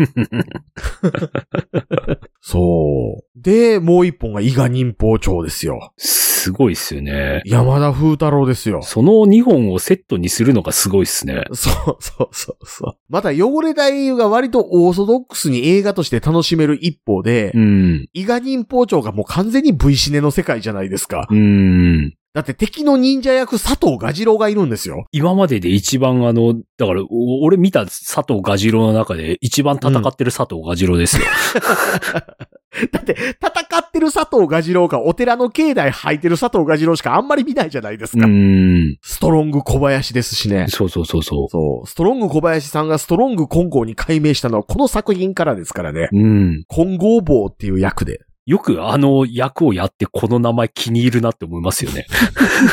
[2.40, 3.40] そう。
[3.40, 5.92] で、もう一本が伊賀忍法帳ですよ。
[6.40, 7.42] すごいっすよね。
[7.44, 8.80] 山田風太郎ですよ。
[8.82, 11.44] その2本をセットにするのがすごいっすね。
[11.52, 12.96] そうそうそうそう。
[13.10, 18.08] また汚れた英雄が割とオーソドックスに映画として楽しめる一方で、うん。
[18.14, 21.26] 伊賀忍法帳がもう完全に V シネの世界じゃないですか。
[21.30, 22.14] うーん。
[22.32, 25.04] だって敵の忍者役佐藤蛾次郎がいるんですよ。
[25.10, 31.24] 今までで一番あの、だから、お俺見た佐藤蛾次郎の中で一番戦ってる佐藤蛾次郎ですよ。
[32.92, 38.26] だって戦ってる佐藤蛾次郎がお寺の境内履いてる佐藤蛾次郎しかあんまり見ないじゃないですうか。
[38.26, 38.96] ーん。
[39.02, 40.66] ストロング小林ですしね。
[40.68, 41.86] そうそうそうそそう。
[41.86, 46.08] ストロング小林さんがストロング金剛に改名したのはこの作品からですからね。
[46.12, 46.16] う。
[46.16, 46.64] うん。
[46.68, 48.20] 金剛坊っていう役で。
[48.46, 52.06] よくあの役をやってこの名前気に入るなって思いますよね。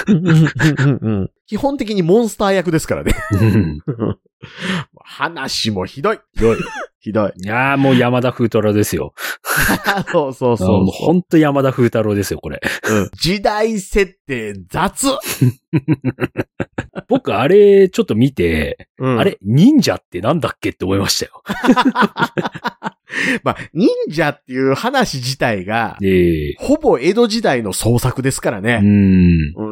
[1.45, 3.13] 基本的にモンスター役ですからね。
[3.31, 3.81] うん
[5.03, 6.19] 話もひどい。
[6.35, 6.57] ひどい。
[7.07, 7.31] ひどい。
[7.41, 9.13] いやーもう山田風太郎ですよ。
[10.11, 12.59] そうそうあそうもうほんと山田風太郎ですよ、これ。
[12.89, 15.07] うん時代設定雑。
[17.07, 21.43] 僕あれちょっと見て、うんあれ忍者ってなんだっけって思いましたよ。
[23.43, 28.81] まあ、忍者っていう話自体が、ええほぼ江戸時代の創作ですからうね。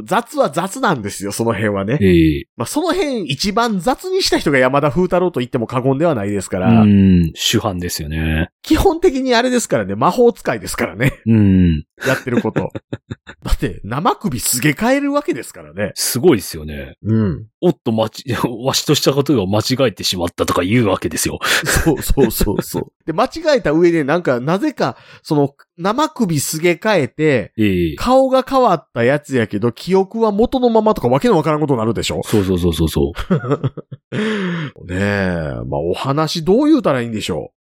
[0.05, 1.97] 雑は雑なんですよ、その辺はね。
[2.01, 7.24] ええまあ、その辺一番雑にした人が山田風太郎と言っても過言ではないですかうら、ん。
[7.33, 8.49] 主犯ですよね。
[8.65, 11.85] 基本的にあれですからね、魔法使いですからね、うん。
[12.05, 12.71] やってること。
[13.43, 15.91] だって、生首すげ替えるわけですからね。
[15.93, 16.95] すごいですよね。
[17.03, 17.45] うん。
[17.61, 18.23] おっと、まち、
[18.65, 21.39] わしとしたことが間違えてしまったとか言うわけですよ。
[21.63, 22.83] そうそうそうそう。
[23.05, 32.21] で、間違えた上でなんか、なぜか、その、生首すげ替えて、ええ顔が変わったやつやけど、記憶は元のままとかわけのわからんことになるでしょ？
[32.25, 34.15] そうそうそうそうそう。
[34.87, 35.53] ねえ。
[35.67, 37.51] まあ、お話どう言うたらいいんでしょ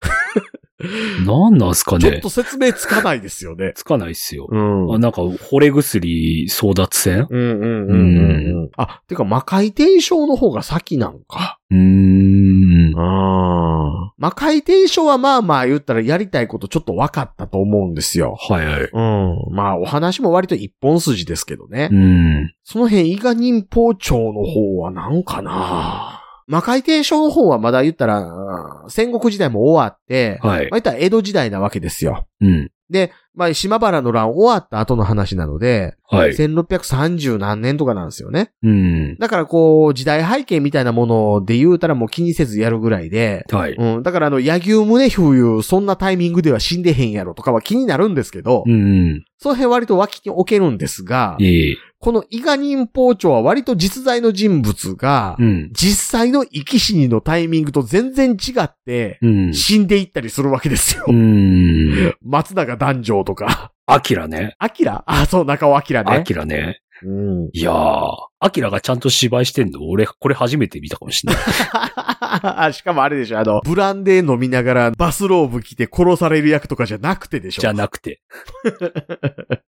[1.27, 1.99] なんなんすかう。
[1.99, 3.73] ちょっねと説明つかないですよね。
[3.75, 4.47] つかないっすよ。
[4.51, 4.95] うん。
[4.95, 7.27] あなんか、惚れ薬争奪戦？
[7.31, 8.71] うんうんうんうんううん。
[8.77, 11.59] あ、てか魔界転生の方が先なのか。
[11.71, 12.99] うーん。
[12.99, 14.13] ああ。
[14.17, 18.37] 魔界転生はまあまあ言ったらやりたいことちょっと分かったと思うんですよ。
[18.39, 18.81] はいはい。
[18.83, 19.55] うん。
[19.55, 21.89] まあお話も割と一本筋ですけどね。
[21.91, 22.53] うん。
[22.63, 30.69] その辺伊賀忍法帳の方は何かな魔界転生の方はまだ言ったら、うん戦国時代も終わって、はいまあ。
[30.71, 32.27] 言ったら江戸時代なわけですよ。
[32.41, 32.71] うん。
[32.91, 36.31] で、まあ島原の乱終わった後の話なので、はい。
[36.33, 38.53] 1630何年とかなんですよね。
[38.63, 39.17] うん。
[39.19, 43.73] だからこう、時代背景みたいなもので言うたらもう気にせずやるぐらいで、はい。
[43.73, 44.03] うん。
[44.03, 49.25] だからあの、柳生宗冬、そんなタイミングでは死んでへんやろとかは気になるんですけど、うん。
[49.39, 51.77] その辺割と脇に置けるんですが、ええ。
[52.05, 55.71] この伊賀忍法帳は割と実在の人物が、うん。
[55.73, 59.55] 実際の生き死にのタイミングと全然違って、うん。
[59.55, 61.07] 死んでいったりするわけですよ。
[61.09, 62.15] うん。
[62.21, 64.55] 松永男女とか、アキラね。
[64.59, 65.03] アキラ？
[65.07, 66.25] あ、そう、中尾アキラアね。
[66.27, 66.83] キラね。
[67.07, 67.51] うん。
[67.53, 69.81] いやー、アキラがちゃんと芝居してんの？
[69.89, 72.73] 俺、これ初めて見たかもしれない。
[72.75, 77.61] しかもあれでしょ、あの、ブランデー飲みながらバスローブ着て殺される役とかじゃなくてでしょ。
[77.61, 78.23] じゃなくて。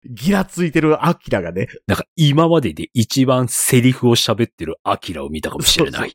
[0.10, 1.68] ギラついてるアキラがね。
[1.88, 6.14] なんか今までで一番セリフを喋ってるアキラを見たかもしれない。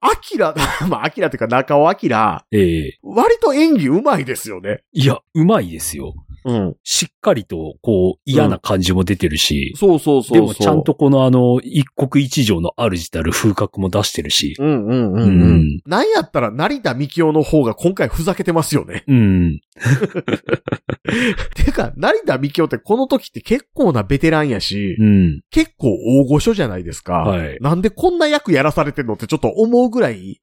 [0.00, 0.52] アキラ、
[0.88, 4.82] まあ、アキラっていうか中尾アキラ、ええ割と演技うまいですよね。
[4.92, 6.14] いや、うまいですよ。
[6.44, 6.76] うん。
[6.82, 10.34] しっかりと、こう、嫌な感じも出てるし、そうそうそうそう。
[10.34, 15.22] でもちゃんとこのあの、一国一城の主たる風格も出してるし、うんうんうんう。
[15.22, 15.30] うん
[15.76, 15.80] ん。
[15.86, 19.04] なんやったら成田幹夫の方が今回ふざけてますよね。
[19.06, 19.60] うん。
[21.54, 25.40] てか、成田幹夫ってこの時って結構なベテランやし、うん。
[25.50, 27.18] 結構大御所じゃないですか。
[27.18, 30.40] はいなんでこんな役やらされてんのってちょっと思うぐらい、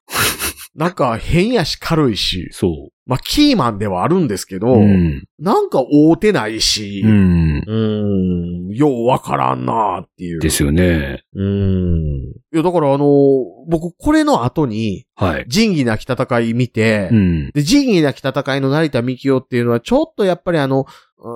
[0.75, 4.59] なんか変やし軽いし、そまあキーマンではあるんですけう。
[4.59, 5.23] ど、うん。
[5.39, 7.57] なんか合うてないし、うん。
[7.57, 10.39] うーん、ようわからんなっていう。
[10.39, 11.23] ですよね。
[11.33, 12.29] うーん。
[12.53, 13.07] いや、だからあの、
[13.67, 15.45] 僕これの後に、はい。
[15.47, 17.51] 仁義なき戦い見て、うん。
[17.51, 20.85] で、仁義なき戦いの成田幹夫っていうのは、ちょっとやっぱりあの、うん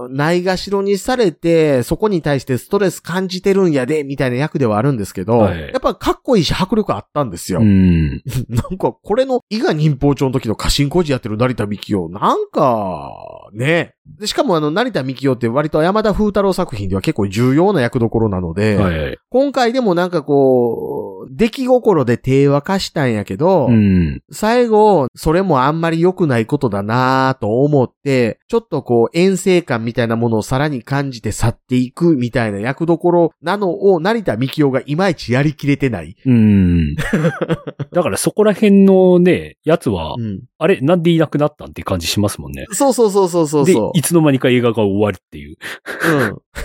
[0.09, 7.59] ないがしろにされて、そこに対してストレス感じてるんやで、みたいな役ではあるんですけど、はいやっぱかっこいいし迫力あったんですよ。
[7.59, 8.21] うん。
[8.49, 13.95] なんか、これの、伊賀忍法帳の時の家臣工事やってる成田幹夫、なんか、ね。
[14.05, 19.17] でしかもあの、成田幹夫って割と山田風太郎作品では結構重要な役どころなので、はい。
[19.29, 24.21] 今回でもなんかこう、出来心で手話化したんやけど、うん。
[24.29, 36.17] 最後、それもあんまり良くないことだなぁと思って、ちょっとこう、遠征感みたいなものをさらに感じて去っていくみたいな役どころなのを成田幹夫がいまいちやりきれてない。
[36.25, 36.95] うん。
[37.93, 40.41] だからそこら辺のね、やつは、うん。
[40.57, 42.65] あれ、なんでいなくなったんって感じしますもんね。
[42.71, 45.57] そうそうそうそうそうでそ、いつの間にか映画が終わるっていう。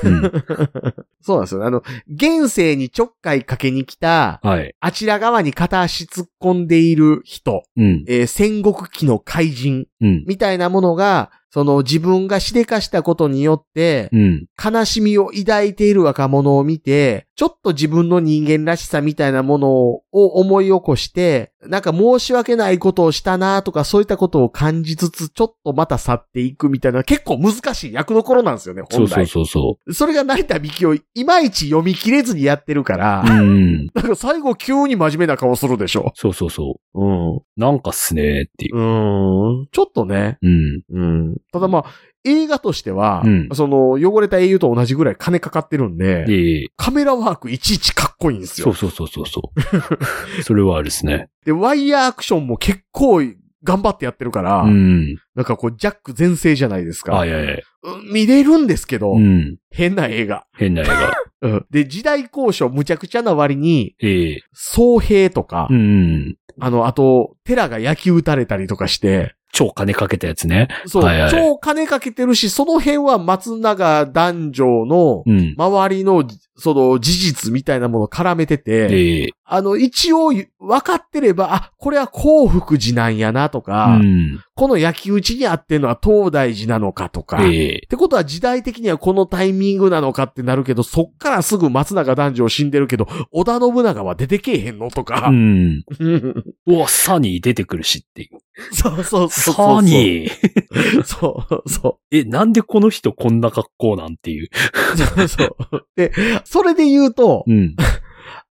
[0.04, 0.06] う。
[0.06, 0.22] うん。
[0.22, 0.32] うん。
[1.20, 1.64] そうなんですよ。
[1.64, 4.74] あの、現世にちょっかいかけに来た、はい。
[4.80, 8.04] あちら側に片足突っ込んでいる人、うん。
[8.08, 10.24] えー戦国期の怪人うん。
[10.26, 14.46] みたいなものが、その自分がしでかしたことによって、うん。
[14.62, 29.26] 悲しみを抱いている若者を見て、ちょっと自分の人間らしさみたいなものを思い起こして、なんか申し訳ないことをしたなとかそういったことを感じつつ、ちょっとまた去っていくみたいな、結構難しい役どころなんですよね、そう本来。
[29.26, 33.32] そうそうそそれが成田美紀をいまいち読み切れずにやってるから、う。
[33.32, 33.86] うん。
[33.94, 36.12] なんか最後急に真面目な顔するでしょ。
[36.14, 37.36] そうそうそうん。
[37.36, 37.40] う。
[37.56, 38.76] なんかっすねっていう。
[38.76, 39.68] うん。
[39.72, 40.38] ちょっとね。
[40.42, 40.82] うん。
[40.90, 41.36] うん。
[41.52, 41.84] ただまあ、
[42.24, 48.72] 映画としては、うんその、汚れた英雄と同じぐらい金かかってるんで、で、カメラワークいちいちかっこいいんですよ。
[48.72, 51.28] そうそうそうそうそ れはあれですね。
[51.44, 53.22] で、ワイヤーアクションも結構
[53.64, 55.16] 頑張ってやってるから、うん。
[55.34, 57.12] なんかこう、ジャック全盛じゃないですか。
[57.12, 57.62] はいはいはい。
[57.82, 59.56] うん見れるんですけど、うん。
[59.70, 60.46] 変な映画。
[60.56, 61.12] 変な映画。
[61.40, 66.36] うんで、時代交渉むちゃくちゃな割に、ええ総兵とか、うん。
[66.60, 70.68] あの、あと、寺が焼き撃たれたりとかして、超金かけたやつね。
[70.86, 75.54] そう、はいはい超金かけてるし、その辺は松永男女のうん。
[75.56, 76.24] 周りの、
[76.56, 80.46] その事実みたいなものを絡めてて、ええあの、一応分
[80.84, 84.40] かってれば、あ、これは幸福寺なんやなとうか、ん。
[84.54, 95.32] この焼き討ちにあってんのは東大寺なのかとか、ええってことは時代的にはこのタイミングなのかってなるけど、そっからすぐ松永男女死んでるけど、織田信長は出てけえへんのとかう。
[95.32, 95.82] ん。
[95.98, 98.38] うん うわ、サニー出てくるしっていう。
[98.72, 99.82] そうそうそうそう。
[99.82, 104.48] サニーそうそえ、なんでこの人こんな格好なんていう。
[104.94, 104.96] う。
[104.96, 105.86] そうそう。
[105.96, 106.12] で、
[106.44, 107.76] それで言うと、うん。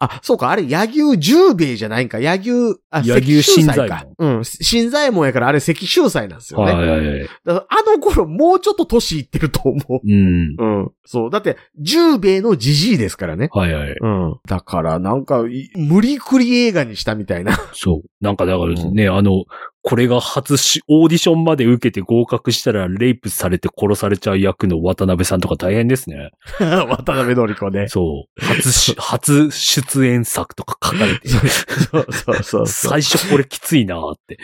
[0.05, 2.19] あ、そうか、あれ、柳生十兵衛じゃないんか。
[2.19, 4.07] 柳生、あ、柳生石州祭新左衛か。
[4.19, 4.45] うん。
[4.45, 6.73] 新左衛門やから、あれ、石州祭なんですよね。
[6.73, 7.21] はいはいはい。
[7.21, 10.01] だからあの頃、もうちょっと年いってると思う。
[10.05, 10.57] うん。
[10.59, 10.91] うん。
[11.05, 11.31] そう。
[11.31, 13.49] だって、十兵衛のじじいですからね。
[13.53, 13.93] はいはい。
[13.93, 14.37] うん。
[14.49, 17.57] だから、なんか、い無理くり映画にしたみたいな。
[17.73, 18.09] そう。
[18.21, 19.45] なんかだからね、あの、
[19.83, 26.31] これが初し、オーディションまで受けて合格したら、レイプされて殺されちゃう役の渡辺さんとか大変ですね。
[26.61, 27.89] 渡辺典子ね。
[27.89, 28.45] そう。
[28.45, 31.29] 初し、 初出演作とか書かれて。
[31.29, 32.67] そうそうそうそう。
[32.67, 34.39] 最初これきついなーって。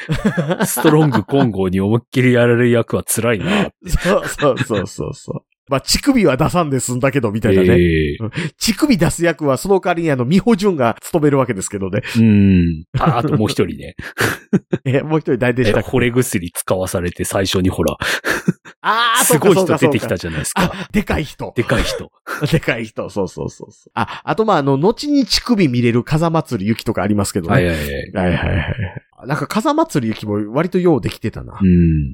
[0.66, 3.90] ストロング混合に思いっきりやられる役は辛いなーって。
[3.94, 5.47] そうそうそうそうそう。
[5.68, 7.68] まあ、乳首は出さんで済んだけど、みたいなね。
[7.78, 8.16] ええ
[8.58, 12.02] 乳首出す役は、その代わりにあの、美穂純が務めるわけですけどね。
[12.16, 12.84] うん。
[12.98, 13.94] あ、あともう一人ね。
[14.84, 15.90] え、もう一人誰でえしたっけ？
[15.90, 17.96] 惚れ薬使わされて最初にほら、
[18.80, 20.72] あー、 すごい人出てきたじゃないですか。
[20.74, 21.52] あ、でかい人。
[21.56, 22.10] でかい人。
[22.50, 23.08] でかい人。
[23.10, 23.90] そうそうそうそう。
[23.94, 27.54] あ、あとまあ、あの、後に乳首見れる風祭り雪とかありますけどね。
[27.54, 27.86] はいはいはい。
[28.12, 28.68] はいはいはい。
[29.26, 31.58] なんか風祭り雪も割とようできてたな。
[31.60, 31.68] うん。
[31.68, 31.72] う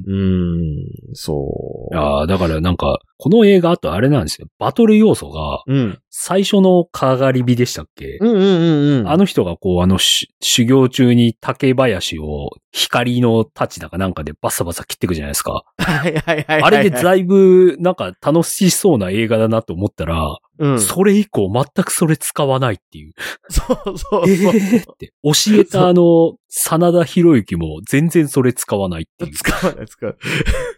[0.09, 1.95] ーん、そう。
[1.97, 4.49] ああ、だからなんか、この映画あとあれなんですよ。
[4.59, 5.99] バトル要素が、うん。
[6.11, 9.09] 最初のかがり火でしたっけ、うんうんうんうん。
[9.09, 15.65] あの人がこう、あのし、修行中に竹林を光の太刀だかなんかでバサバサ切っていくじゃないですか。
[15.79, 16.63] はいはいはいはい。
[16.63, 20.81] あれでだいぶ、なんか楽しそうな映画だなと思ったら、うん。
[20.81, 23.13] それ以降全くそれ使わないっていう。
[23.49, 24.53] そうそうえそう。
[24.53, 25.13] ーって。
[25.25, 29.33] 教えたあの、真田広之も全然それ使わないっていう。
[29.33, 30.17] 使わない、使う。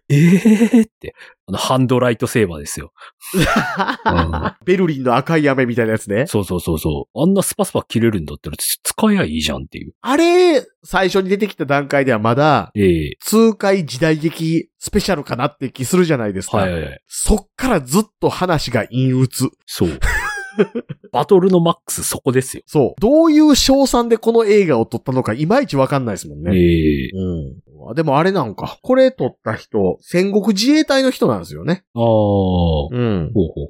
[0.09, 1.15] えーって。
[1.47, 2.93] あの、ハンドライトセーバーですよ。
[3.37, 6.27] ん ベルリンの赤い雨みたいなやつね。
[6.27, 7.23] そうそうそうそう。
[7.23, 9.93] あんなスパスパ切れるんだったら使えばいいじゃんっていう。
[10.01, 16.59] あれ、最初に出てきた段階ではまだ、ええ痛快時代劇スペシャルかなって気するじゃないですか。
[16.59, 17.01] はいはいはい。
[17.07, 19.51] そっからずっと話が陰鬱。
[19.67, 20.01] そう。
[21.13, 22.63] バトルのマックスそこですよ。
[22.67, 23.01] そう。
[23.01, 26.57] どういう賞賛でこの映画を撮ったのかいまいちわかんないですもんね。
[26.57, 27.19] ええう
[27.51, 27.66] ん。
[27.95, 28.79] でもあれなんか。
[28.83, 31.85] これ撮った人、戦国自衛隊の人なんですよね。
[31.95, 32.03] ああ。
[32.03, 33.33] ほううん。
[33.35, 33.69] ほうほう。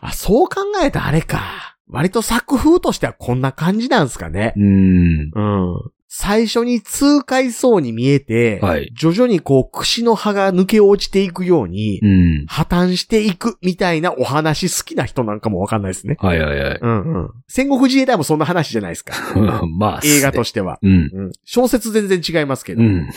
[0.00, 1.76] あ、そう考えたらあれか。
[1.90, 4.52] 割と作風としてはこんな感じなんですかね。
[4.56, 5.30] うーん。
[5.34, 5.40] う
[5.88, 5.90] ん。
[6.10, 12.46] 最初に痛快そうに見えて、はい徐々にこう、串の葉が抜け落ちていくように、うん。
[12.46, 16.16] 破綻していくみたいなお話好きな人なんかもわかんないですね。
[16.18, 16.78] はいはいはい。
[16.80, 17.30] うんうん。
[17.46, 19.14] 戦国自衛隊もそんな話じゃないですか。
[19.68, 20.78] まあ、映画としては。
[20.82, 21.10] うん。
[21.12, 21.32] うん。
[21.44, 22.82] 小説全然違いますけど。
[22.82, 23.08] うん。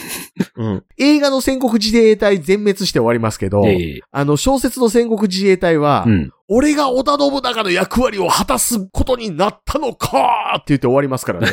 [0.57, 0.83] うん。
[0.97, 6.31] 映画の戦国自衛隊全滅して終わりますけど、ええあの小説の戦国自衛隊は、うん。
[6.53, 11.47] 俺が織田信長の役割を果たすことになったのかって言って終わりますからね。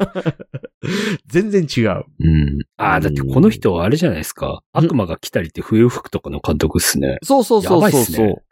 [1.28, 2.04] 全然違う。
[2.18, 2.60] うん。
[2.78, 4.46] ああ、だってこの人はあれじゃないですか。
[4.48, 7.18] うん悪魔が来たりって冬服とかの監督っすね。
[7.22, 8.00] そうそうそうそうそう。
[8.00, 8.42] っすね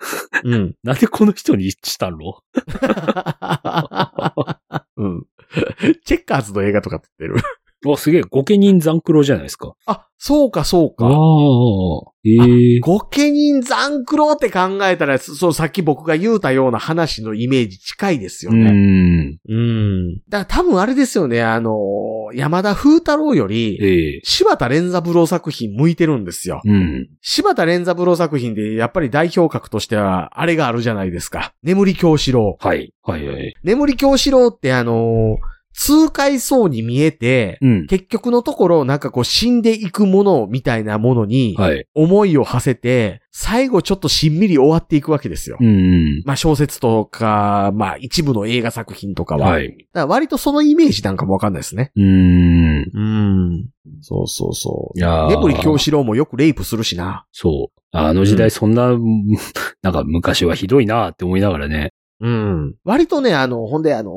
[0.45, 0.75] うん。
[0.85, 2.18] なんでこの人にしたの？
[4.99, 5.27] うん。
[6.05, 7.37] チェッカーズの映画とか撮ってる。
[7.90, 9.75] わ、すげえ、御家人残苦労じゃないですか。
[9.87, 11.07] あ、そうかそうか。
[11.07, 11.12] ああ、
[12.25, 18.71] ええ御家人残苦労って考えたら、そう、さっき僕が言うたような話のイメージ近いですようね。
[18.71, 19.38] ん。
[19.49, 20.14] うん。
[20.29, 21.73] だから多分あれですよね、あの、
[22.35, 26.61] 山田風太郎より、ええ柴田連三郎作品向いてるんですよ。
[26.64, 27.09] うん。
[27.21, 31.53] 柴田連三郎作品でやっぱり代表格としては、あれがあるじゃないですか。
[31.62, 32.57] 眠り京志郎。
[32.61, 32.95] はい。
[33.03, 33.55] はいはい。
[33.64, 35.38] 眠り京志郎ってあの、
[35.75, 37.87] 痛快そうに見えて、うん。
[37.87, 41.87] 結局のところなんかこう死んでいくものみたいなものに、はい。
[41.95, 45.57] 思いを馳せて、最後ちょっとしんみり終わっていくわけですよ。
[45.61, 46.23] うん。
[46.25, 49.49] まあ小説とか、まあ一部の映画作品とかは。
[49.49, 49.69] はい。
[49.69, 51.93] だから割とそのイメージなんかもわかんないですね。
[51.97, 52.91] うん。
[52.93, 53.69] うん。
[54.03, 54.99] そうそうそう。
[54.99, 57.25] いやー眠り京志郎もよくレイプするしな。
[57.33, 57.81] そう。
[57.93, 58.91] あの時代そんな、
[59.83, 61.93] なんか昔はひどいなって思いながらね。
[62.21, 62.75] うん。
[62.85, 64.13] 割とね、あの、ほんであの、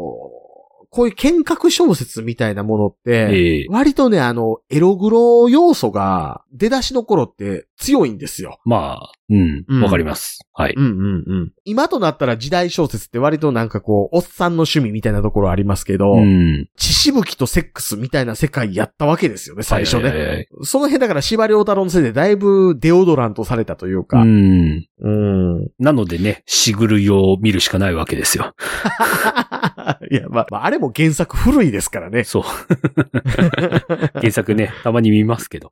[0.95, 8.59] こういう見学小説みたいなものって、ええ割とね、あの、エログロ要素が出だしの頃って強いんですよ。
[8.63, 9.83] まあ、うんうん。
[9.83, 10.39] わかります。
[10.53, 10.73] はい。
[10.77, 11.51] うんうんうん。
[11.65, 16.69] 今となったら時代小説って割となんかこう、おっさんの趣味みたいなところありますけど、うん。
[16.77, 20.03] 血しぶきとセックスみたいな世界やったわけですよね、最初ね。
[20.03, 24.21] はいはいはいはいその辺だから司馬遼太郎のせいでだいぶデオドラントされたというか。
[24.21, 24.87] うん。
[25.01, 25.67] うん。
[25.79, 28.53] なのでね、しぐるいを見るしかないわけですよ。
[30.11, 32.23] いや、まあ、まあ、あれも原作古いですからね。
[32.23, 32.43] そう。
[34.15, 35.71] 原作ね、たまに見ますけど。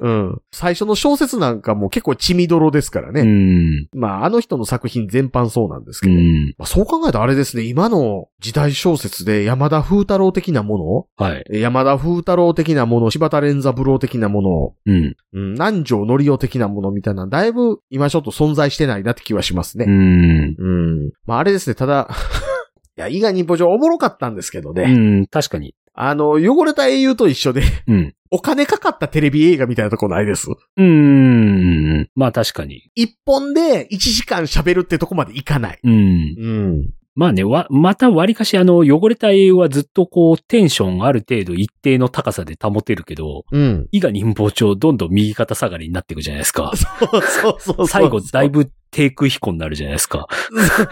[0.00, 0.38] うん。
[0.52, 3.22] 最初の小説なんかも結構血みどろですからうね。
[3.22, 3.88] ん。
[3.94, 6.14] まあ、あの人の作品全般そうなんですけど。
[6.14, 6.54] うん。
[6.58, 11.44] まあ、そう考えたらあれですね、今の時代小説で山田風太郎的なもはい。
[11.48, 15.16] の、山田風太郎的なもの、柴田連三郎的なもの、うん。
[15.32, 19.86] うん、南條のりお的なものみたいな、だいぶ今ちょっと存在してないなって気はしますね。
[19.88, 20.54] うん。
[20.58, 20.68] う
[21.08, 21.12] ん。
[21.26, 22.14] まあ、あれですね、ただ、い
[22.96, 24.92] や、伊賀忍法上おもろかったんですけどうね。
[25.20, 25.26] ん。
[25.26, 25.74] 確かに。
[25.94, 28.14] あの、汚れた英雄と一緒で、うん。
[28.30, 30.48] お金かかったテレビ映画みたいなとこないです？
[30.76, 32.08] うん。
[32.16, 32.90] まあ確かに。
[32.94, 35.78] 一本で1時間喋るってとこまでいかない。
[35.84, 35.92] うん。
[35.92, 35.96] う
[36.78, 36.90] ん。
[37.14, 43.86] まあね、わ、また割かしあの、汚れた英雄はずっとこう、テンションある程度一定の高さで保てるけど、うん。
[43.92, 46.72] 伊賀忍法帳どんどん右肩下がりになっていくじゃないですか。
[46.74, 47.86] そうそうそうそう。
[47.86, 50.28] 最後だいぶ低空飛行になるじゃないですか。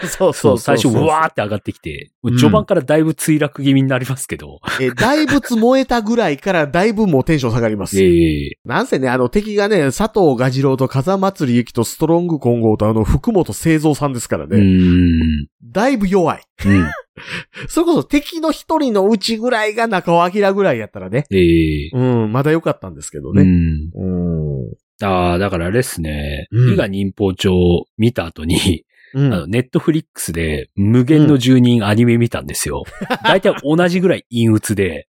[0.09, 4.59] そうそう最初、ううわーって上がってきて、うん序盤からだいぶ墜落気味になりますけど。
[4.81, 7.97] え、大仏燃えたぐらいからだいぶもうテンション下がります。
[8.01, 14.57] ええなんせね、あの敵がね、佐藤蛾次郎と風祭ゆきとストロング混合とあの福本清三さんですからうね。
[14.57, 15.47] ん。
[15.63, 16.41] だいぶ弱い。
[16.65, 16.85] うん。
[17.69, 21.25] それこそ敵の一人のうちぐらいが中尾明ぐらいやったらね。
[21.31, 23.43] ええうん、まだ良かったんですけどね。
[23.43, 23.91] うん。
[23.93, 24.73] うん。
[25.01, 26.47] ああ、だからあれっすね。
[26.51, 32.83] うん伊賀忍法帳を見た後に、うんあの、ネットフリックスで無限の住人アニメ見たんですよ。
[33.23, 35.07] 大体同じぐらい陰鬱で、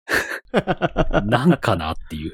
[1.25, 2.33] なんかなっていう。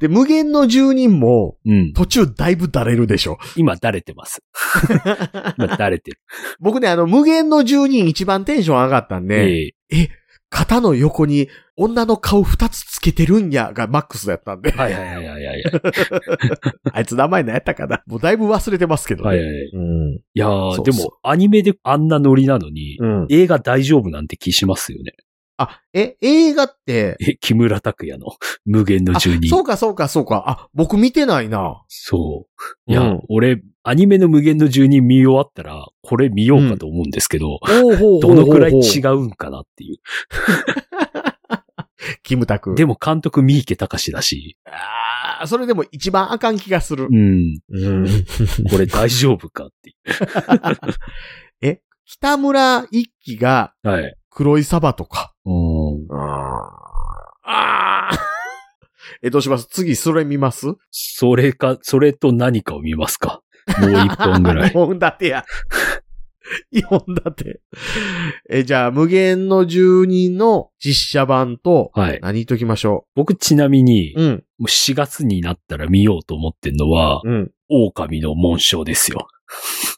[0.00, 1.92] で、無限の住人も、うん。
[1.92, 3.38] 途中だいぶだれるでしょ。
[3.56, 4.42] 今、だれてます。
[5.56, 6.18] 今、だれてる。
[6.58, 10.08] 僕ね、あの、無限の住人一番テンション上がったんで、ええ
[10.52, 11.48] 肩の横に
[11.82, 15.64] 女の顔二つつけてるんやがマックスだったんで、はいはいはいはいはい。
[16.92, 19.28] あいつ名前何やったかなもうだいぶ忘れてますけどね。
[19.28, 19.70] はいはいはい。
[19.72, 20.14] うん。
[20.14, 20.46] いや
[20.84, 23.26] でも、アニメであんなノリなのに、うん。
[23.30, 25.12] 映画大丈夫なんて気しますよね。
[25.58, 28.26] あ、え、映画って、え、木村拓哉の？
[28.64, 29.48] 無限のあ住人。
[29.48, 30.44] そうかそうかそうか。
[30.46, 31.82] あ、僕見てないな。
[31.88, 32.46] そ
[32.88, 32.90] う。
[32.90, 39.98] いや、うん俺、アニメの無限の住人見終わったら、これ見ようかと思うんですけど、おうほうほうほうどのくらい違うんかなっていう。
[42.22, 42.74] キムタク。
[42.74, 47.14] でも監督三池隆だし、あーそれでも一番あかん気がするう。
[47.14, 48.06] ん、うん。
[48.70, 49.90] これ大丈夫かって
[51.68, 53.88] い北村一輝がう。
[53.88, 54.14] はい。
[54.30, 55.32] 黒いサバとか？
[55.44, 56.70] うんあ
[57.44, 58.18] あー。
[59.26, 59.66] え、どうします？
[59.70, 60.66] 次それ見ます？
[60.90, 63.40] それか、それと何かを見ますか
[63.80, 64.70] もう一本ぐらい。
[64.70, 65.44] 2本立てや。
[66.72, 67.60] 2本立て。
[68.50, 72.20] え、じゃあ、無限の住人の実写版と、はい。
[72.20, 74.22] 何言っときましょ僕ちなみに、う。
[74.22, 74.30] うん。
[74.30, 77.50] もう4月になったら見ようと思ってんのは、うん。
[77.68, 79.26] 狼の紋章ですよ。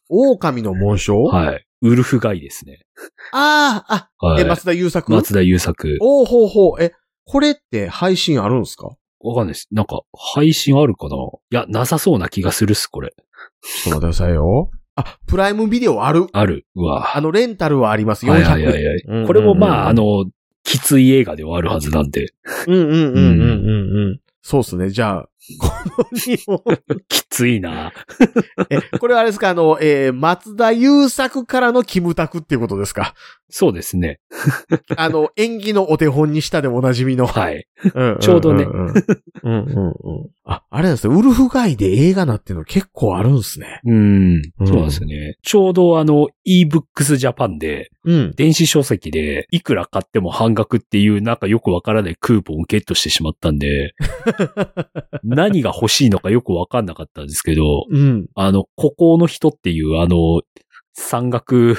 [0.08, 1.24] 狼の紋章？
[1.24, 1.26] い。
[1.28, 1.66] はい。
[1.82, 2.86] ウルフガイですね。
[3.32, 4.42] ああ、あ、はい。
[4.42, 5.12] え、松田優作？
[5.12, 5.98] 松田優作。
[6.00, 6.82] おうほうほう。
[6.82, 6.92] え、
[7.24, 8.90] これって配信あるんですか？
[9.20, 9.68] わかんないです。
[9.72, 10.02] なんか、
[10.34, 11.16] 配信あるかな？
[11.16, 11.18] い
[11.50, 13.14] や、なさそうな気がするっす、これ。
[13.84, 14.70] ちょっと待ってくださいよ。
[14.96, 16.26] あ、プライムビデオある？
[16.32, 16.66] ある。
[16.76, 17.16] うわ。
[17.16, 18.26] あの、レンタルはあります。
[18.26, 18.44] 400円。
[18.44, 20.26] はいはいはいはいうんうんうんこれもまあ、あの、
[20.62, 22.32] きつい映画ではあるはずなんで、
[22.66, 24.20] うんうんうんうんうんうん。
[24.42, 24.90] そうですね。
[24.90, 25.28] じゃあ、
[25.58, 25.68] こ
[25.98, 26.62] の2本。
[27.08, 27.92] きついな。
[28.70, 29.50] え、これはあれですか？
[29.50, 33.14] あの、えー松田優作からのキムタクっていうことですか？
[33.50, 34.20] そうですね。
[34.96, 37.26] あの、演技のお手本にしたでおなじみの。
[37.26, 37.66] はい。
[37.94, 38.94] うんちょうどねんうんうん
[39.42, 39.94] うんうん。
[40.44, 41.14] あ、あれなんですね。
[41.14, 43.80] ウルフガイで映画なっていうの結構あるんですね。
[43.84, 44.42] うん。
[44.58, 45.36] うんそうなんですよね。
[45.42, 46.82] ちょうどあの、ebooks
[47.16, 48.32] Japan で、うん。
[48.34, 53.94] 電子書籍で、いくら買っても半額っていう、なんかよくわからないクーポンをゲットしてしまったんで、
[55.34, 58.26] 何が欲しいのかよくわかんなかったんですけど、うん。
[58.34, 60.42] あの、孤高の人っていうあの、
[60.94, 61.76] 山岳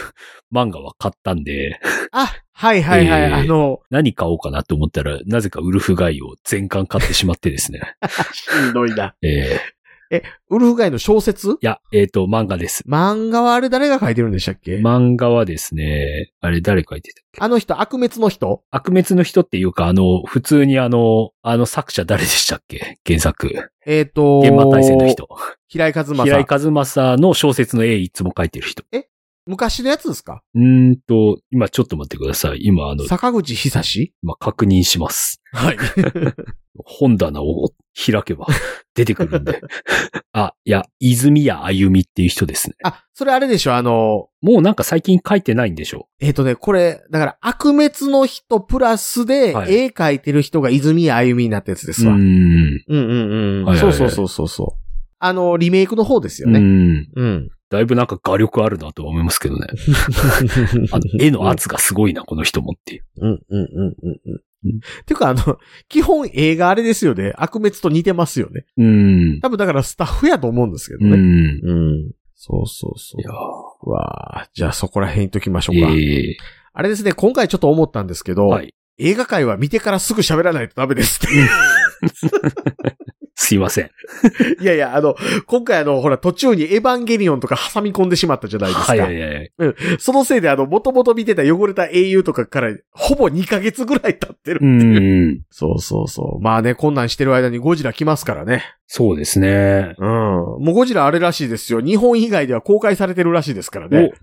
[0.54, 1.80] 漫画は買ったんで、
[2.12, 3.22] あ、はいはいはい。
[3.22, 7.82] えーあの、何買おうかなと思ったら、なぜかウルフガイを全巻買ってしまってですね。
[8.34, 9.16] しんどいな。
[9.22, 9.60] えー、
[10.50, 11.52] ウルフガイの小説？
[11.52, 12.84] いや、えっ、と、漫画です。
[12.88, 17.42] 漫画はあれ誰が書いてるんでしたっけ、漫画はですね、あれ誰書いてたっけ？
[17.42, 18.64] あの人、悪滅の人？
[18.72, 22.98] 悪滅の人っていうか、あの、普通にあの、あの作者誰でしたっけ？
[23.06, 23.72] 原作。
[23.86, 25.28] えっ、と現場大戦の人。
[25.68, 26.24] 平井和正。
[26.24, 28.84] 平井和正の小説の絵いつも書いてる人。
[29.48, 30.42] 昔のやつですか？
[30.56, 32.60] うーんと、今ちょっと待ってください。
[32.64, 34.14] 今あの、坂口久志？
[34.24, 35.42] 今確認します。
[35.52, 35.78] はい。
[36.84, 38.48] 本棚を開けば
[38.96, 39.62] 出てくるんで。
[40.34, 42.76] あ、いや、泉谷あゆみっていう人ですね。
[42.84, 43.76] あ、それあれでしょ？
[43.76, 52.14] あの、もうなんか最近書いてないんでしょえっ、とね、これ、だから、悪滅の人プラスで、はい絵描いてる人が泉あゆみになったやつですわ。
[52.14, 52.24] うーん。
[52.24, 53.66] うんうんうん。
[53.66, 54.82] はいはいはいそうそうそうそうそう。
[55.20, 56.60] あの、リメイクの方ですようね。
[56.60, 57.08] ん。
[57.16, 57.50] うん。
[57.70, 59.68] だいぶなんか画力あるなとは思いますけどね。
[60.92, 63.04] あの、絵の圧がすごいな、この人もっていう。
[63.18, 64.18] うんうんうんうん
[65.06, 65.60] ていうか、あの、
[65.90, 67.34] 基本映画あれですよね。
[67.36, 68.66] 悪滅と似てますよね。
[68.78, 69.40] うん。
[69.40, 71.12] 多分だからスタッフやと思うんですけどね。
[71.12, 71.62] うん。
[71.64, 71.74] う
[72.08, 72.12] ん。
[72.36, 73.24] そうそうそうい。
[73.24, 75.92] やうわあじゃあそこら辺にときましょうーか。
[75.92, 76.38] え
[76.74, 78.74] あれですね、今回ちょっと思ったんですけど、ーはい。
[78.98, 81.28] 映画界は見てからすぐ喋らないとダメですって。
[83.38, 83.92] すいません。
[84.62, 85.16] いやいや、あの、
[85.46, 88.92] 今回あの、ほら、途中にエヴァンゲリオンとか挟み込んでしまったじゃないですか。
[88.94, 89.52] はいはいはい。
[90.00, 94.62] そのせいであの、もともと見てた汚れた英雄とかから、ほぼ2ヶ月ぐらい経ってる。
[94.64, 95.42] うん。
[95.50, 96.42] そうそうそう。
[96.42, 98.64] まあね、こんなんしてる間にゴジラ来ますからね。
[98.88, 99.96] そうですね。
[99.98, 100.08] うん。
[100.08, 101.82] もうゴジラあれらしいですよ。
[101.82, 104.14] 日本以外では公開されてるらしいですからね。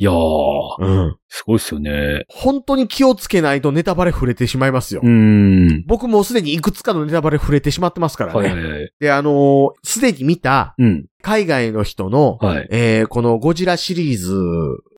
[0.00, 1.16] おいやー、うん。
[1.28, 2.24] すごいっすよね。
[2.28, 5.00] 本当に気をつけないとネタバレ触れてしまいますよ。
[5.04, 5.84] うん。
[5.86, 8.38] 僕もうすでにいくつかのネタバレ触れてしまってますからね。
[8.40, 8.92] はいはいはい。
[8.98, 11.06] で、あのーすでに見たうん。
[11.22, 12.68] 海外の人の、はい。
[12.70, 14.34] えーこのゴジラシリーズ、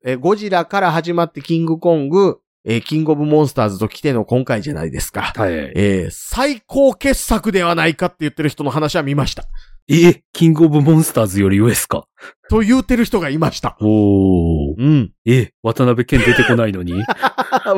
[0.04, 5.32] えーゴジラから始まってキングコング、えーキングオブモンスターズと来ての今回じゃないですか。
[5.36, 5.52] はい。
[5.76, 9.44] えー最高傑作ではないかって言ってる人の話は見ました。
[9.88, 12.06] え、キングオブモンスターズより上っすか？
[12.50, 13.76] と言うてる人がいました。
[13.80, 14.74] おー。
[14.76, 15.12] うん。
[15.24, 16.92] え、渡辺謙出てこないのに？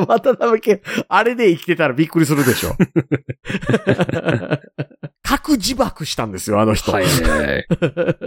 [0.07, 2.75] 渡辺家、あれで生きてたらびっくりするでしょ。
[5.21, 6.91] 核自爆したんですよ、あの人。
[6.91, 7.09] はいは
[7.43, 7.67] いはい。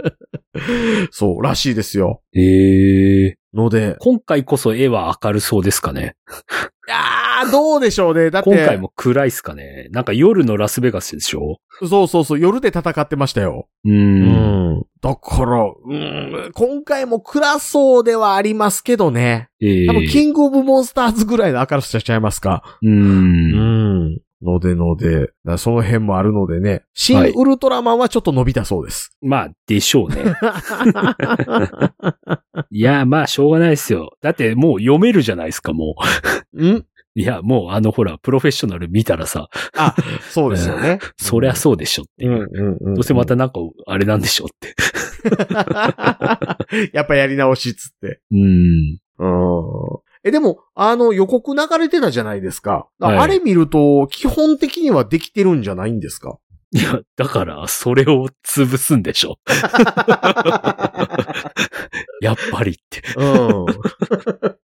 [1.11, 2.21] そう、らしいですよ。
[2.33, 6.15] ええので、今回こそ絵は明るそうですかね？
[6.87, 6.91] い
[7.43, 8.29] やー、どうでしょうね。
[8.31, 9.87] だって、今回も暗いっすかね。
[9.91, 11.57] なんか夜のラスベガスでしょ？
[11.87, 13.67] そうそうそう、夜で戦ってましたよ。
[13.85, 13.91] うー。
[13.91, 14.83] うんん。
[15.01, 19.49] だから、うん、今回も暗そうではありますけどね。
[19.61, 22.63] ええ多分、キングオブモンスターズぐらいの明るさしちゃいますか。
[22.81, 24.05] うーん。
[24.13, 24.17] ん。
[24.45, 26.83] のでので、その辺もあるのでね。
[26.93, 29.15] 新はいウルトラマンはちょっと伸びたそうです。
[29.21, 30.17] まあ、でしょうね。
[32.69, 34.17] いや、まあ、しょうがないですよ。
[34.21, 35.95] だってもう読めるじゃないですか、も
[36.53, 36.61] う。
[36.67, 36.85] ん？
[37.15, 39.47] いや、もうあの、ほら、プロフェッショナル見たらさ、
[39.77, 39.95] あ、
[40.31, 40.99] そうですよね。
[41.17, 42.31] そりゃそうでしょっていう。
[42.31, 42.93] うんうんうん。
[42.95, 43.55] どうせまたなんか、
[43.85, 44.75] あれなんでしょって。
[46.93, 48.19] やっぱやり直しっつって。
[48.31, 48.99] うん。
[49.19, 49.99] うん。
[50.25, 52.87] え、でも、あの予告流れてたじゃないですか。
[53.19, 56.29] あれ見ると、基本的にはできてるんじゃないんですか？
[56.29, 56.35] い
[56.81, 59.37] や、だから、それを潰すんでしょ。
[62.19, 63.03] やっぱりって。
[63.15, 63.27] うん。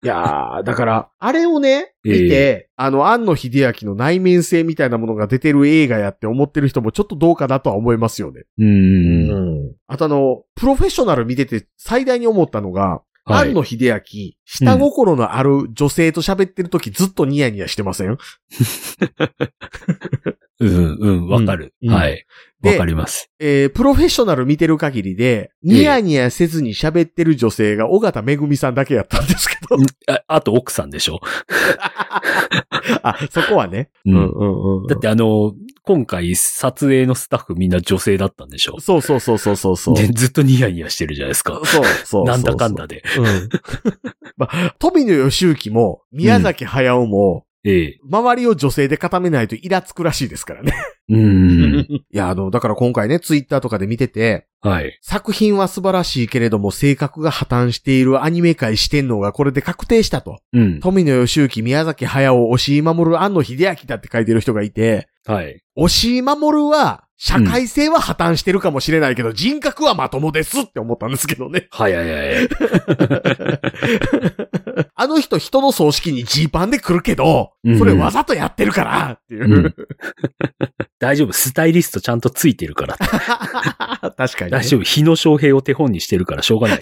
[0.02, 8.44] いやー、だから、あれをね、見て、あの、庵野秀明の内面性みたいなものが出てる映画やって思ってる人もちょっとどうかなとは思いますよね。
[8.58, 9.64] うん。
[9.68, 9.72] ん。
[9.88, 12.96] あとあの、プロフェッショナル見てて最大に思ったのが、は
[13.44, 14.00] い庵野秀明、
[14.44, 18.16] 下心のある女性と喋ってる時ずっとニヤニヤしてません？
[20.58, 21.74] うん、うん、わかる。
[21.82, 22.26] うんはい。
[22.62, 23.30] でわかります。
[23.38, 29.76] えー、プロフェッショナル見てる限りで、ニヤニヤせずに喋ってる女性が尾形めぐみさんだけやったんですけど。
[30.12, 31.20] ああと、奥さんでしょ。
[33.02, 33.90] あ、そこはね。
[34.06, 34.14] うん。
[34.14, 38.80] んうだってあの、今回撮影のスタッフみんな女性だったんでしょ。
[38.80, 39.96] そうそうそうそうそうそう。
[39.96, 41.54] で、ずっとニヤニヤしてるじゃないですか。
[41.54, 42.24] そうそうそう。
[42.24, 43.02] なんだかんだで。
[43.18, 43.48] うん。
[44.36, 47.98] まあ、富野義行も、宮崎駿も、ええ。
[48.08, 50.72] 周りを女性で固めないとイラつくらしいですからね。
[51.08, 51.86] うん。
[51.88, 54.96] いや、あの、だから今回ね、ツイッターとかで見てて、はい。
[55.02, 60.38] 作品は素晴らしいけれども、性格が破綻しているアニメ界四天王がこれで確定したと。
[60.52, 60.80] うん。
[60.80, 65.60] 富野義行、宮崎駿、押井守、庵野秀明だって書いてる人がいて、はい。
[65.74, 71.68] 押井守は、社会性は破綻してるかもしれないけど、人格はまともですって思ったんですけどね。
[71.70, 72.48] はいはいはい。
[74.94, 79.44] あの人人の葬式にジーパンで来るけどうん、それわざとやってるからっていう。
[79.44, 79.74] うん
[80.98, 81.32] 大丈夫。
[81.32, 82.96] スタイリストちゃんとついてるから。
[82.96, 84.50] 確かに、ね。
[84.50, 84.82] 大丈夫。
[84.82, 86.80] 日野翔平を手本にしてるからしょうがない。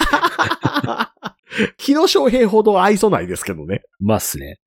[1.78, 3.82] 日野翔平ほど愛想ないですけどね。
[3.98, 4.60] まあっすね。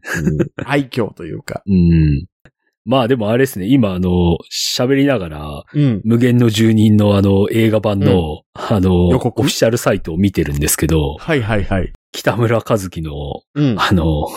[0.66, 1.64] 愛嬌というか。
[1.66, 2.26] うん。
[2.88, 3.68] まあでもあれですね。
[3.68, 6.02] 今あの、喋りながら、うん。
[6.06, 9.42] 無限の住人のあの映画版の、あの、予告？
[9.42, 11.92] オフィシャルサイトを見てるんですけど、はいはいはい。
[12.14, 13.12] 北村和樹の、
[13.56, 13.76] うん。
[13.78, 14.28] あの、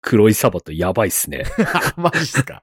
[0.00, 1.44] 黒いサバとやばいっすね。
[1.96, 2.62] マジっすか？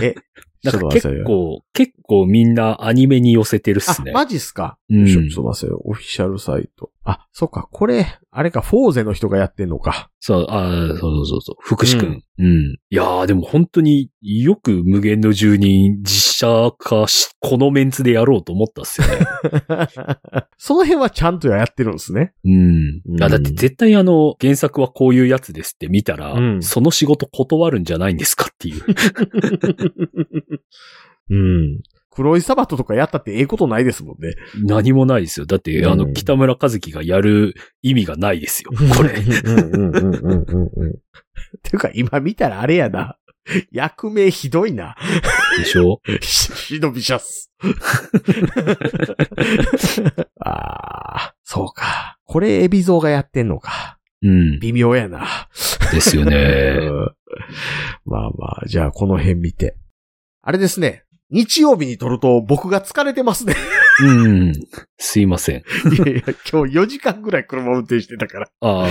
[0.00, 0.14] え、
[0.62, 4.12] なんか結構、結構みんなアニメに寄せてるっすあ、ね。
[4.12, 4.76] マジっすか？
[4.90, 5.80] うんちょっと待ってよ。
[5.84, 6.90] オフィシャルサイト。
[7.10, 7.68] あ、そっか。
[7.72, 10.10] これ、あれか、フォーゼの人がやってんのか。
[10.20, 11.56] そう、あーそうそうそうそう。
[11.60, 12.22] 福士くうんん。
[12.38, 12.72] うん。
[12.72, 19.26] いやー、でも本当によく無限の住人実写化し、このメンツでやろうと思ったっすよね。
[20.56, 22.32] その辺はちゃんとやってるんですね。
[22.44, 23.02] うん。
[23.06, 28.82] うんあだって絶対あの、原作はこういうやつですって見たら、うんその仕事断るんじゃないんですかっていう。
[31.30, 31.80] うん。
[32.10, 34.34] 黒いサバトとかやったってええことないですもんね。
[34.64, 35.46] 何もないですよ。
[35.46, 38.70] だって、あの、うん北村和樹がやる意味がないですよ。
[38.96, 39.10] これ。
[39.12, 40.92] うんうんうんうんうんうん。
[41.62, 43.16] ていうか今見たらあれやな。
[43.72, 44.96] 役名ひどいな。
[45.58, 46.00] でしょ？
[46.20, 47.50] し、シノビシャス。
[50.40, 52.18] ああ、そうか。
[52.24, 53.98] これエビゾーがやってんのか。
[54.22, 54.58] うん。
[54.60, 55.26] 微妙やな。
[55.92, 56.36] ですよね。
[56.82, 57.14] うん
[58.04, 59.76] まあまあ、じゃあこの辺見て。
[60.42, 61.04] あれですね。
[61.30, 63.54] 日曜日に撮ると僕が疲れてますね。
[64.00, 64.52] うん。
[64.98, 65.56] すいません。
[65.56, 68.48] いやいや、今日4時間ぐらい車運転してたから。
[68.60, 68.88] ああ。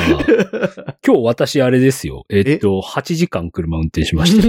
[1.06, 2.26] 今日私あれですよ。
[2.30, 2.42] え？
[2.42, 4.48] っと、8時間車運転しました。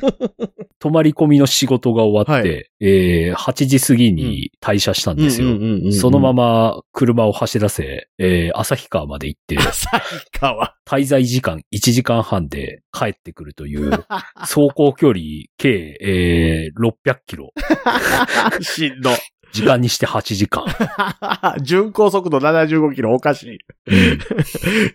[0.80, 5.48] 泊まり込みの仕事が終わって、はえー、8時過ぎに退社したんですよ。
[5.92, 6.38] そのまま。
[6.38, 9.88] ま車を走らせ、えー、旭川まで行って、旭
[10.32, 10.74] 川。
[10.86, 13.90] 滞在時間1時間半で帰ってくるという、
[14.34, 15.20] 走行距離
[15.56, 17.52] 計、えー、600キロ。
[18.60, 19.10] しんど。
[19.52, 20.64] 時間にして8時間。
[21.62, 23.58] 巡航速度75キロおかしい。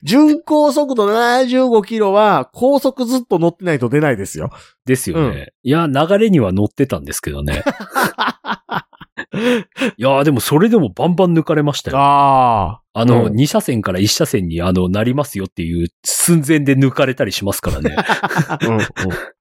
[0.03, 4.51] 巡航速度75キロは高速ずっと乗ってないと出ないですよ。
[4.85, 5.53] ですよね。
[5.63, 7.63] いや、流れには乗ってたんですけどね。
[9.97, 11.97] いやーでもそれでもバンバン抜かれましたよ。
[11.97, 12.83] ああ。
[12.95, 17.95] あの、うん2車線から1車線にあの、なりますよっていう寸前で抜かれたりしますからね。
[18.67, 18.83] うんうん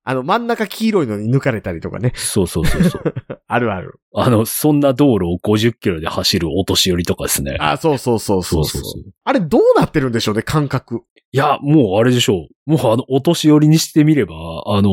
[0.04, 2.12] あの、真ん中黄色いのに抜かれたりとかね。
[2.16, 3.14] そうそうそうそう。
[3.46, 4.00] あるある。
[4.14, 7.56] あの、そんな道路を50キロで走るお年寄りとかですね。
[7.60, 11.02] あ、そうそうそうそうそうそうあれどうなってるんでしょうね、感覚。
[11.34, 12.70] いや、もうあれでしょう。
[12.70, 14.34] もうあの、お年寄りにしてみれば、
[14.66, 14.90] あの、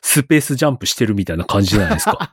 [0.00, 2.30] スペースジャンプしてるみたいな感じじゃないですか。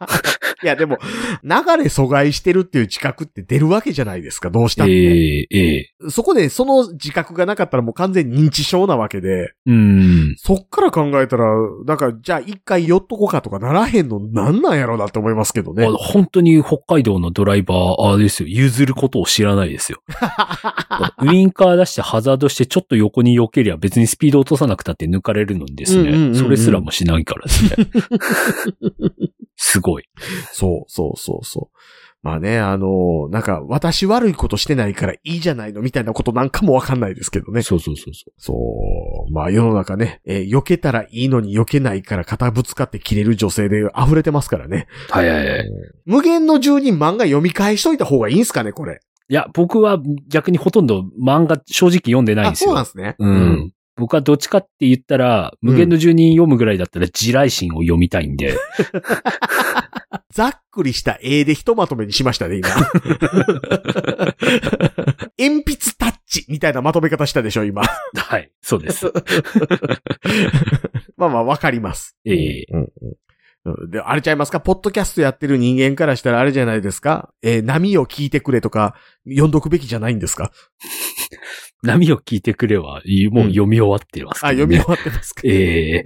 [0.64, 0.98] いや、でも、
[1.44, 1.56] 流れ
[1.86, 4.94] 阻害してるっていう自覚って出るわけじゃないですか、どうしたえって。
[4.94, 10.36] えええそこでその自覚がなかったらもう完全に認知症なわけで、うん。
[10.38, 11.46] そっから考えたら、
[11.86, 20.02] なんか、じゃあ一回寄っとこうかとかならへんのなんなんやろうなって思いますけどね本当に北海道のドライバー、あれですよ、譲ることを知らないですよ。
[21.22, 26.38] ウインカー出してハザードしてちょっと横に避けりゃ別にスピード落とさなくたって抜かれるのにですうんうんうんうんね。
[26.38, 27.88] それすらもしないからですね。
[29.62, 30.04] すごい。
[30.54, 31.78] そうそうそうそう。
[32.22, 37.62] まあね、あのなんか、私悪いことしてないからいいじゃないのみたいなことなんかもわかんないですけどね。
[37.62, 39.34] そうそうそうそそう。
[39.34, 44.88] まあ世の中ね、えー避けたらいいのに避けないから肩ぶつかって切れる女性で溢れてますからね。
[45.10, 45.14] う。
[45.14, 45.70] はいはいはい。
[46.06, 49.00] 無限の住人漫画読み返しといた方がいいんすかね、これ。
[49.30, 52.84] いや、僕は逆にほとんど漫画正直読んでないんあ、ですよそうなん。
[52.84, 53.16] ですね。
[53.20, 53.72] うん。
[53.96, 58.56] 僕はどっちかって言ったら、無限の住人読むぐらいだったら地雷神を読みたいんで。
[60.32, 62.70] ざっくりした絵でひとまとめにしましたね、今。
[65.38, 67.82] 鉛筆タッチみたいなまとめ方したでしょ、今。
[68.16, 68.52] はい。
[68.62, 69.12] そうです。
[71.18, 72.16] まあまあ、わかります。
[72.26, 72.88] ええうんうん
[73.66, 74.62] うんで、あれちゃいますか？
[74.62, 77.34] ポッドキャストやってる人間からしたらあれじゃないですか？
[77.42, 78.96] えー波を聞いてくれとか、
[79.28, 80.52] 読んどくべきじゃないんですか？
[81.84, 85.42] 波を聞いてくれは、いもう読み終わってますけあ、読み終わってますか？
[85.44, 85.50] え
[85.98, 86.04] え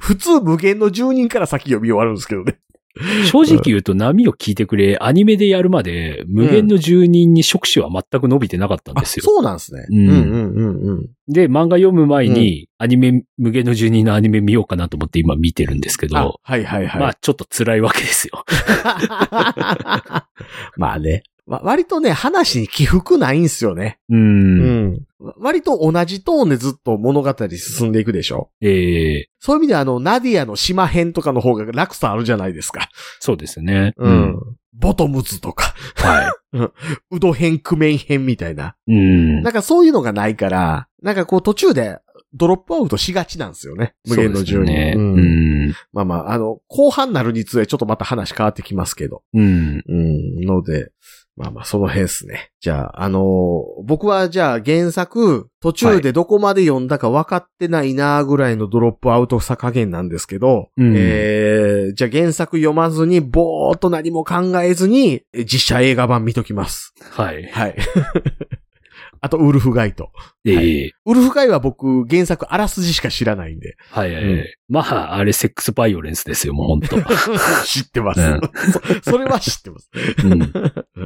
[0.00, 2.58] 普通無限の住人から先読み終わるんですけどね。
[3.30, 9.24] 正直言うと波を聞いてくれ、アニメでやるまで、無限の住人に触手は全く伸びてなかったんあ、ですよ。
[9.24, 9.86] そうなんですね。
[9.90, 10.28] うんうんうんう
[10.62, 10.70] んう
[11.00, 11.06] ん。
[11.28, 17.00] で、漫画読む前に、アニメ、無限の住人のアニメ見ようかなと思って今見てるんですけあど、はいはいはい。
[17.00, 18.44] まあちょっと辛いわけですよ。
[20.76, 21.22] まあね。
[21.52, 23.98] わ割とね、話に起伏ないんすよね。
[24.08, 24.16] う。
[24.16, 25.00] うんん。
[25.36, 28.50] 割と同じトーンでずっと物語進んでいくでしょ。
[28.62, 32.88] ええそういう意味であの、ナディアの島編とかの方が落差あるじゃないですか。
[33.20, 33.92] そうですね。
[33.98, 34.56] うん。
[34.72, 36.34] ボトムズとか、は
[37.10, 38.74] ウド 編、クメン編みたいな。
[38.86, 38.94] い。
[38.94, 39.42] うん。
[39.42, 41.98] なんかそういうのがないから、なんかこう途中で
[42.34, 43.94] ドロップアウトしがちなんですよね。
[44.08, 44.66] 無限の住人。
[44.66, 44.94] そうですね。
[44.96, 45.74] ううんん。
[45.92, 49.22] まあまあ、あの、後半なるにつれちょっとまた話変わってきますけど。
[49.34, 49.84] うん。
[49.86, 50.92] うん、ので、
[51.36, 52.50] まあまあ、その辺ですね。
[52.60, 66.92] じゃあ、あのー僕はじゃあ原作、途中でどこまで読んだか分かってないなぐらいのドロップアウトさ加減なんですけど、うんえー、じゃあ原作読まずに、ぼーっと何も考えずに、え実写映画版見ときます。
[67.10, 67.44] はい。
[67.44, 67.76] はい。
[69.24, 70.10] あと、ウルフガイト。
[70.44, 73.76] ええウルフガイは僕、原作あらすじしか知らないんで。
[73.90, 74.32] はいはいはい。
[74.34, 76.96] うんまあ、あれ、セックスバイオレンスですよ、もう本当
[77.64, 78.40] 知ってます、うん
[79.04, 79.10] そ。
[79.12, 79.90] それは知ってます。
[80.24, 80.52] うん。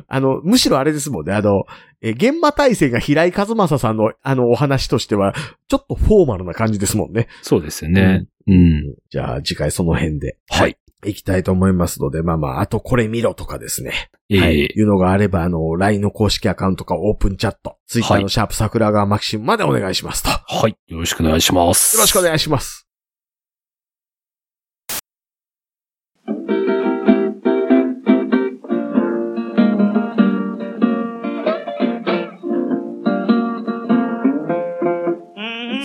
[0.09, 1.65] あの、むしろあれですもんね、あの、
[2.03, 5.35] え、現場大戦が平井和正さんの、あの、お話としては、
[5.69, 7.29] ちょっとフォーマルな感じですもんね。
[7.43, 8.27] そうですよね。
[8.47, 8.95] うん。
[9.11, 10.37] じゃあ、次回その辺で。
[10.49, 10.77] はい。
[11.05, 14.11] 行きたいと思いますので、まあまあ、あとこれ見ろとかですね。
[14.29, 14.55] ええはい。
[14.55, 20.31] いうのがあれば、あの、LINE の公式アカウントかオープンチャット、Twitter のシャープ桜川マキシムまでお願いしますと。
[20.31, 20.77] よはい。
[20.89, 21.97] よろしくお願いします。
[21.99, 22.86] ろしくお願いします。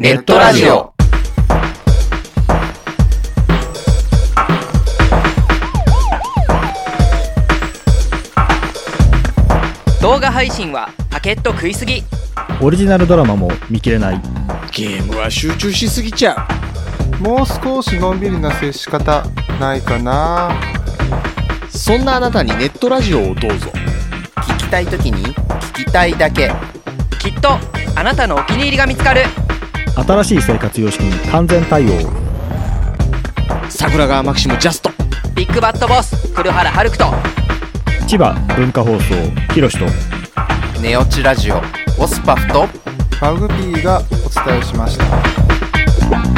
[0.00, 0.94] ネットラジオ。
[10.00, 12.04] 動画配信はパケット食いすぎ。
[12.60, 14.22] オリジナルドラマも見切れない。
[14.70, 16.46] ゲームは集中しすぎちゃ
[17.18, 17.22] う。
[17.24, 19.26] もう少しのんびりな接し方
[19.58, 20.52] ないかな。
[21.70, 23.72] そんなあなたにネットラジオをどうぞ。
[24.36, 26.52] 聞きたいときに聞きたいだけ。
[27.18, 27.58] きっと
[27.96, 29.22] あなたのお気に入りが見つかる
[30.06, 31.88] 新しい生活様式に完全対応
[33.68, 34.90] 桜川マキシムジャスト。
[35.34, 37.04] ビッグバットボス黒原遥人
[38.08, 39.14] 千葉文化放送
[39.52, 39.84] ひろしと
[40.80, 41.60] ネオチラジオ
[41.98, 42.66] オスパフと
[43.20, 46.37] マグピーがお伝えしました。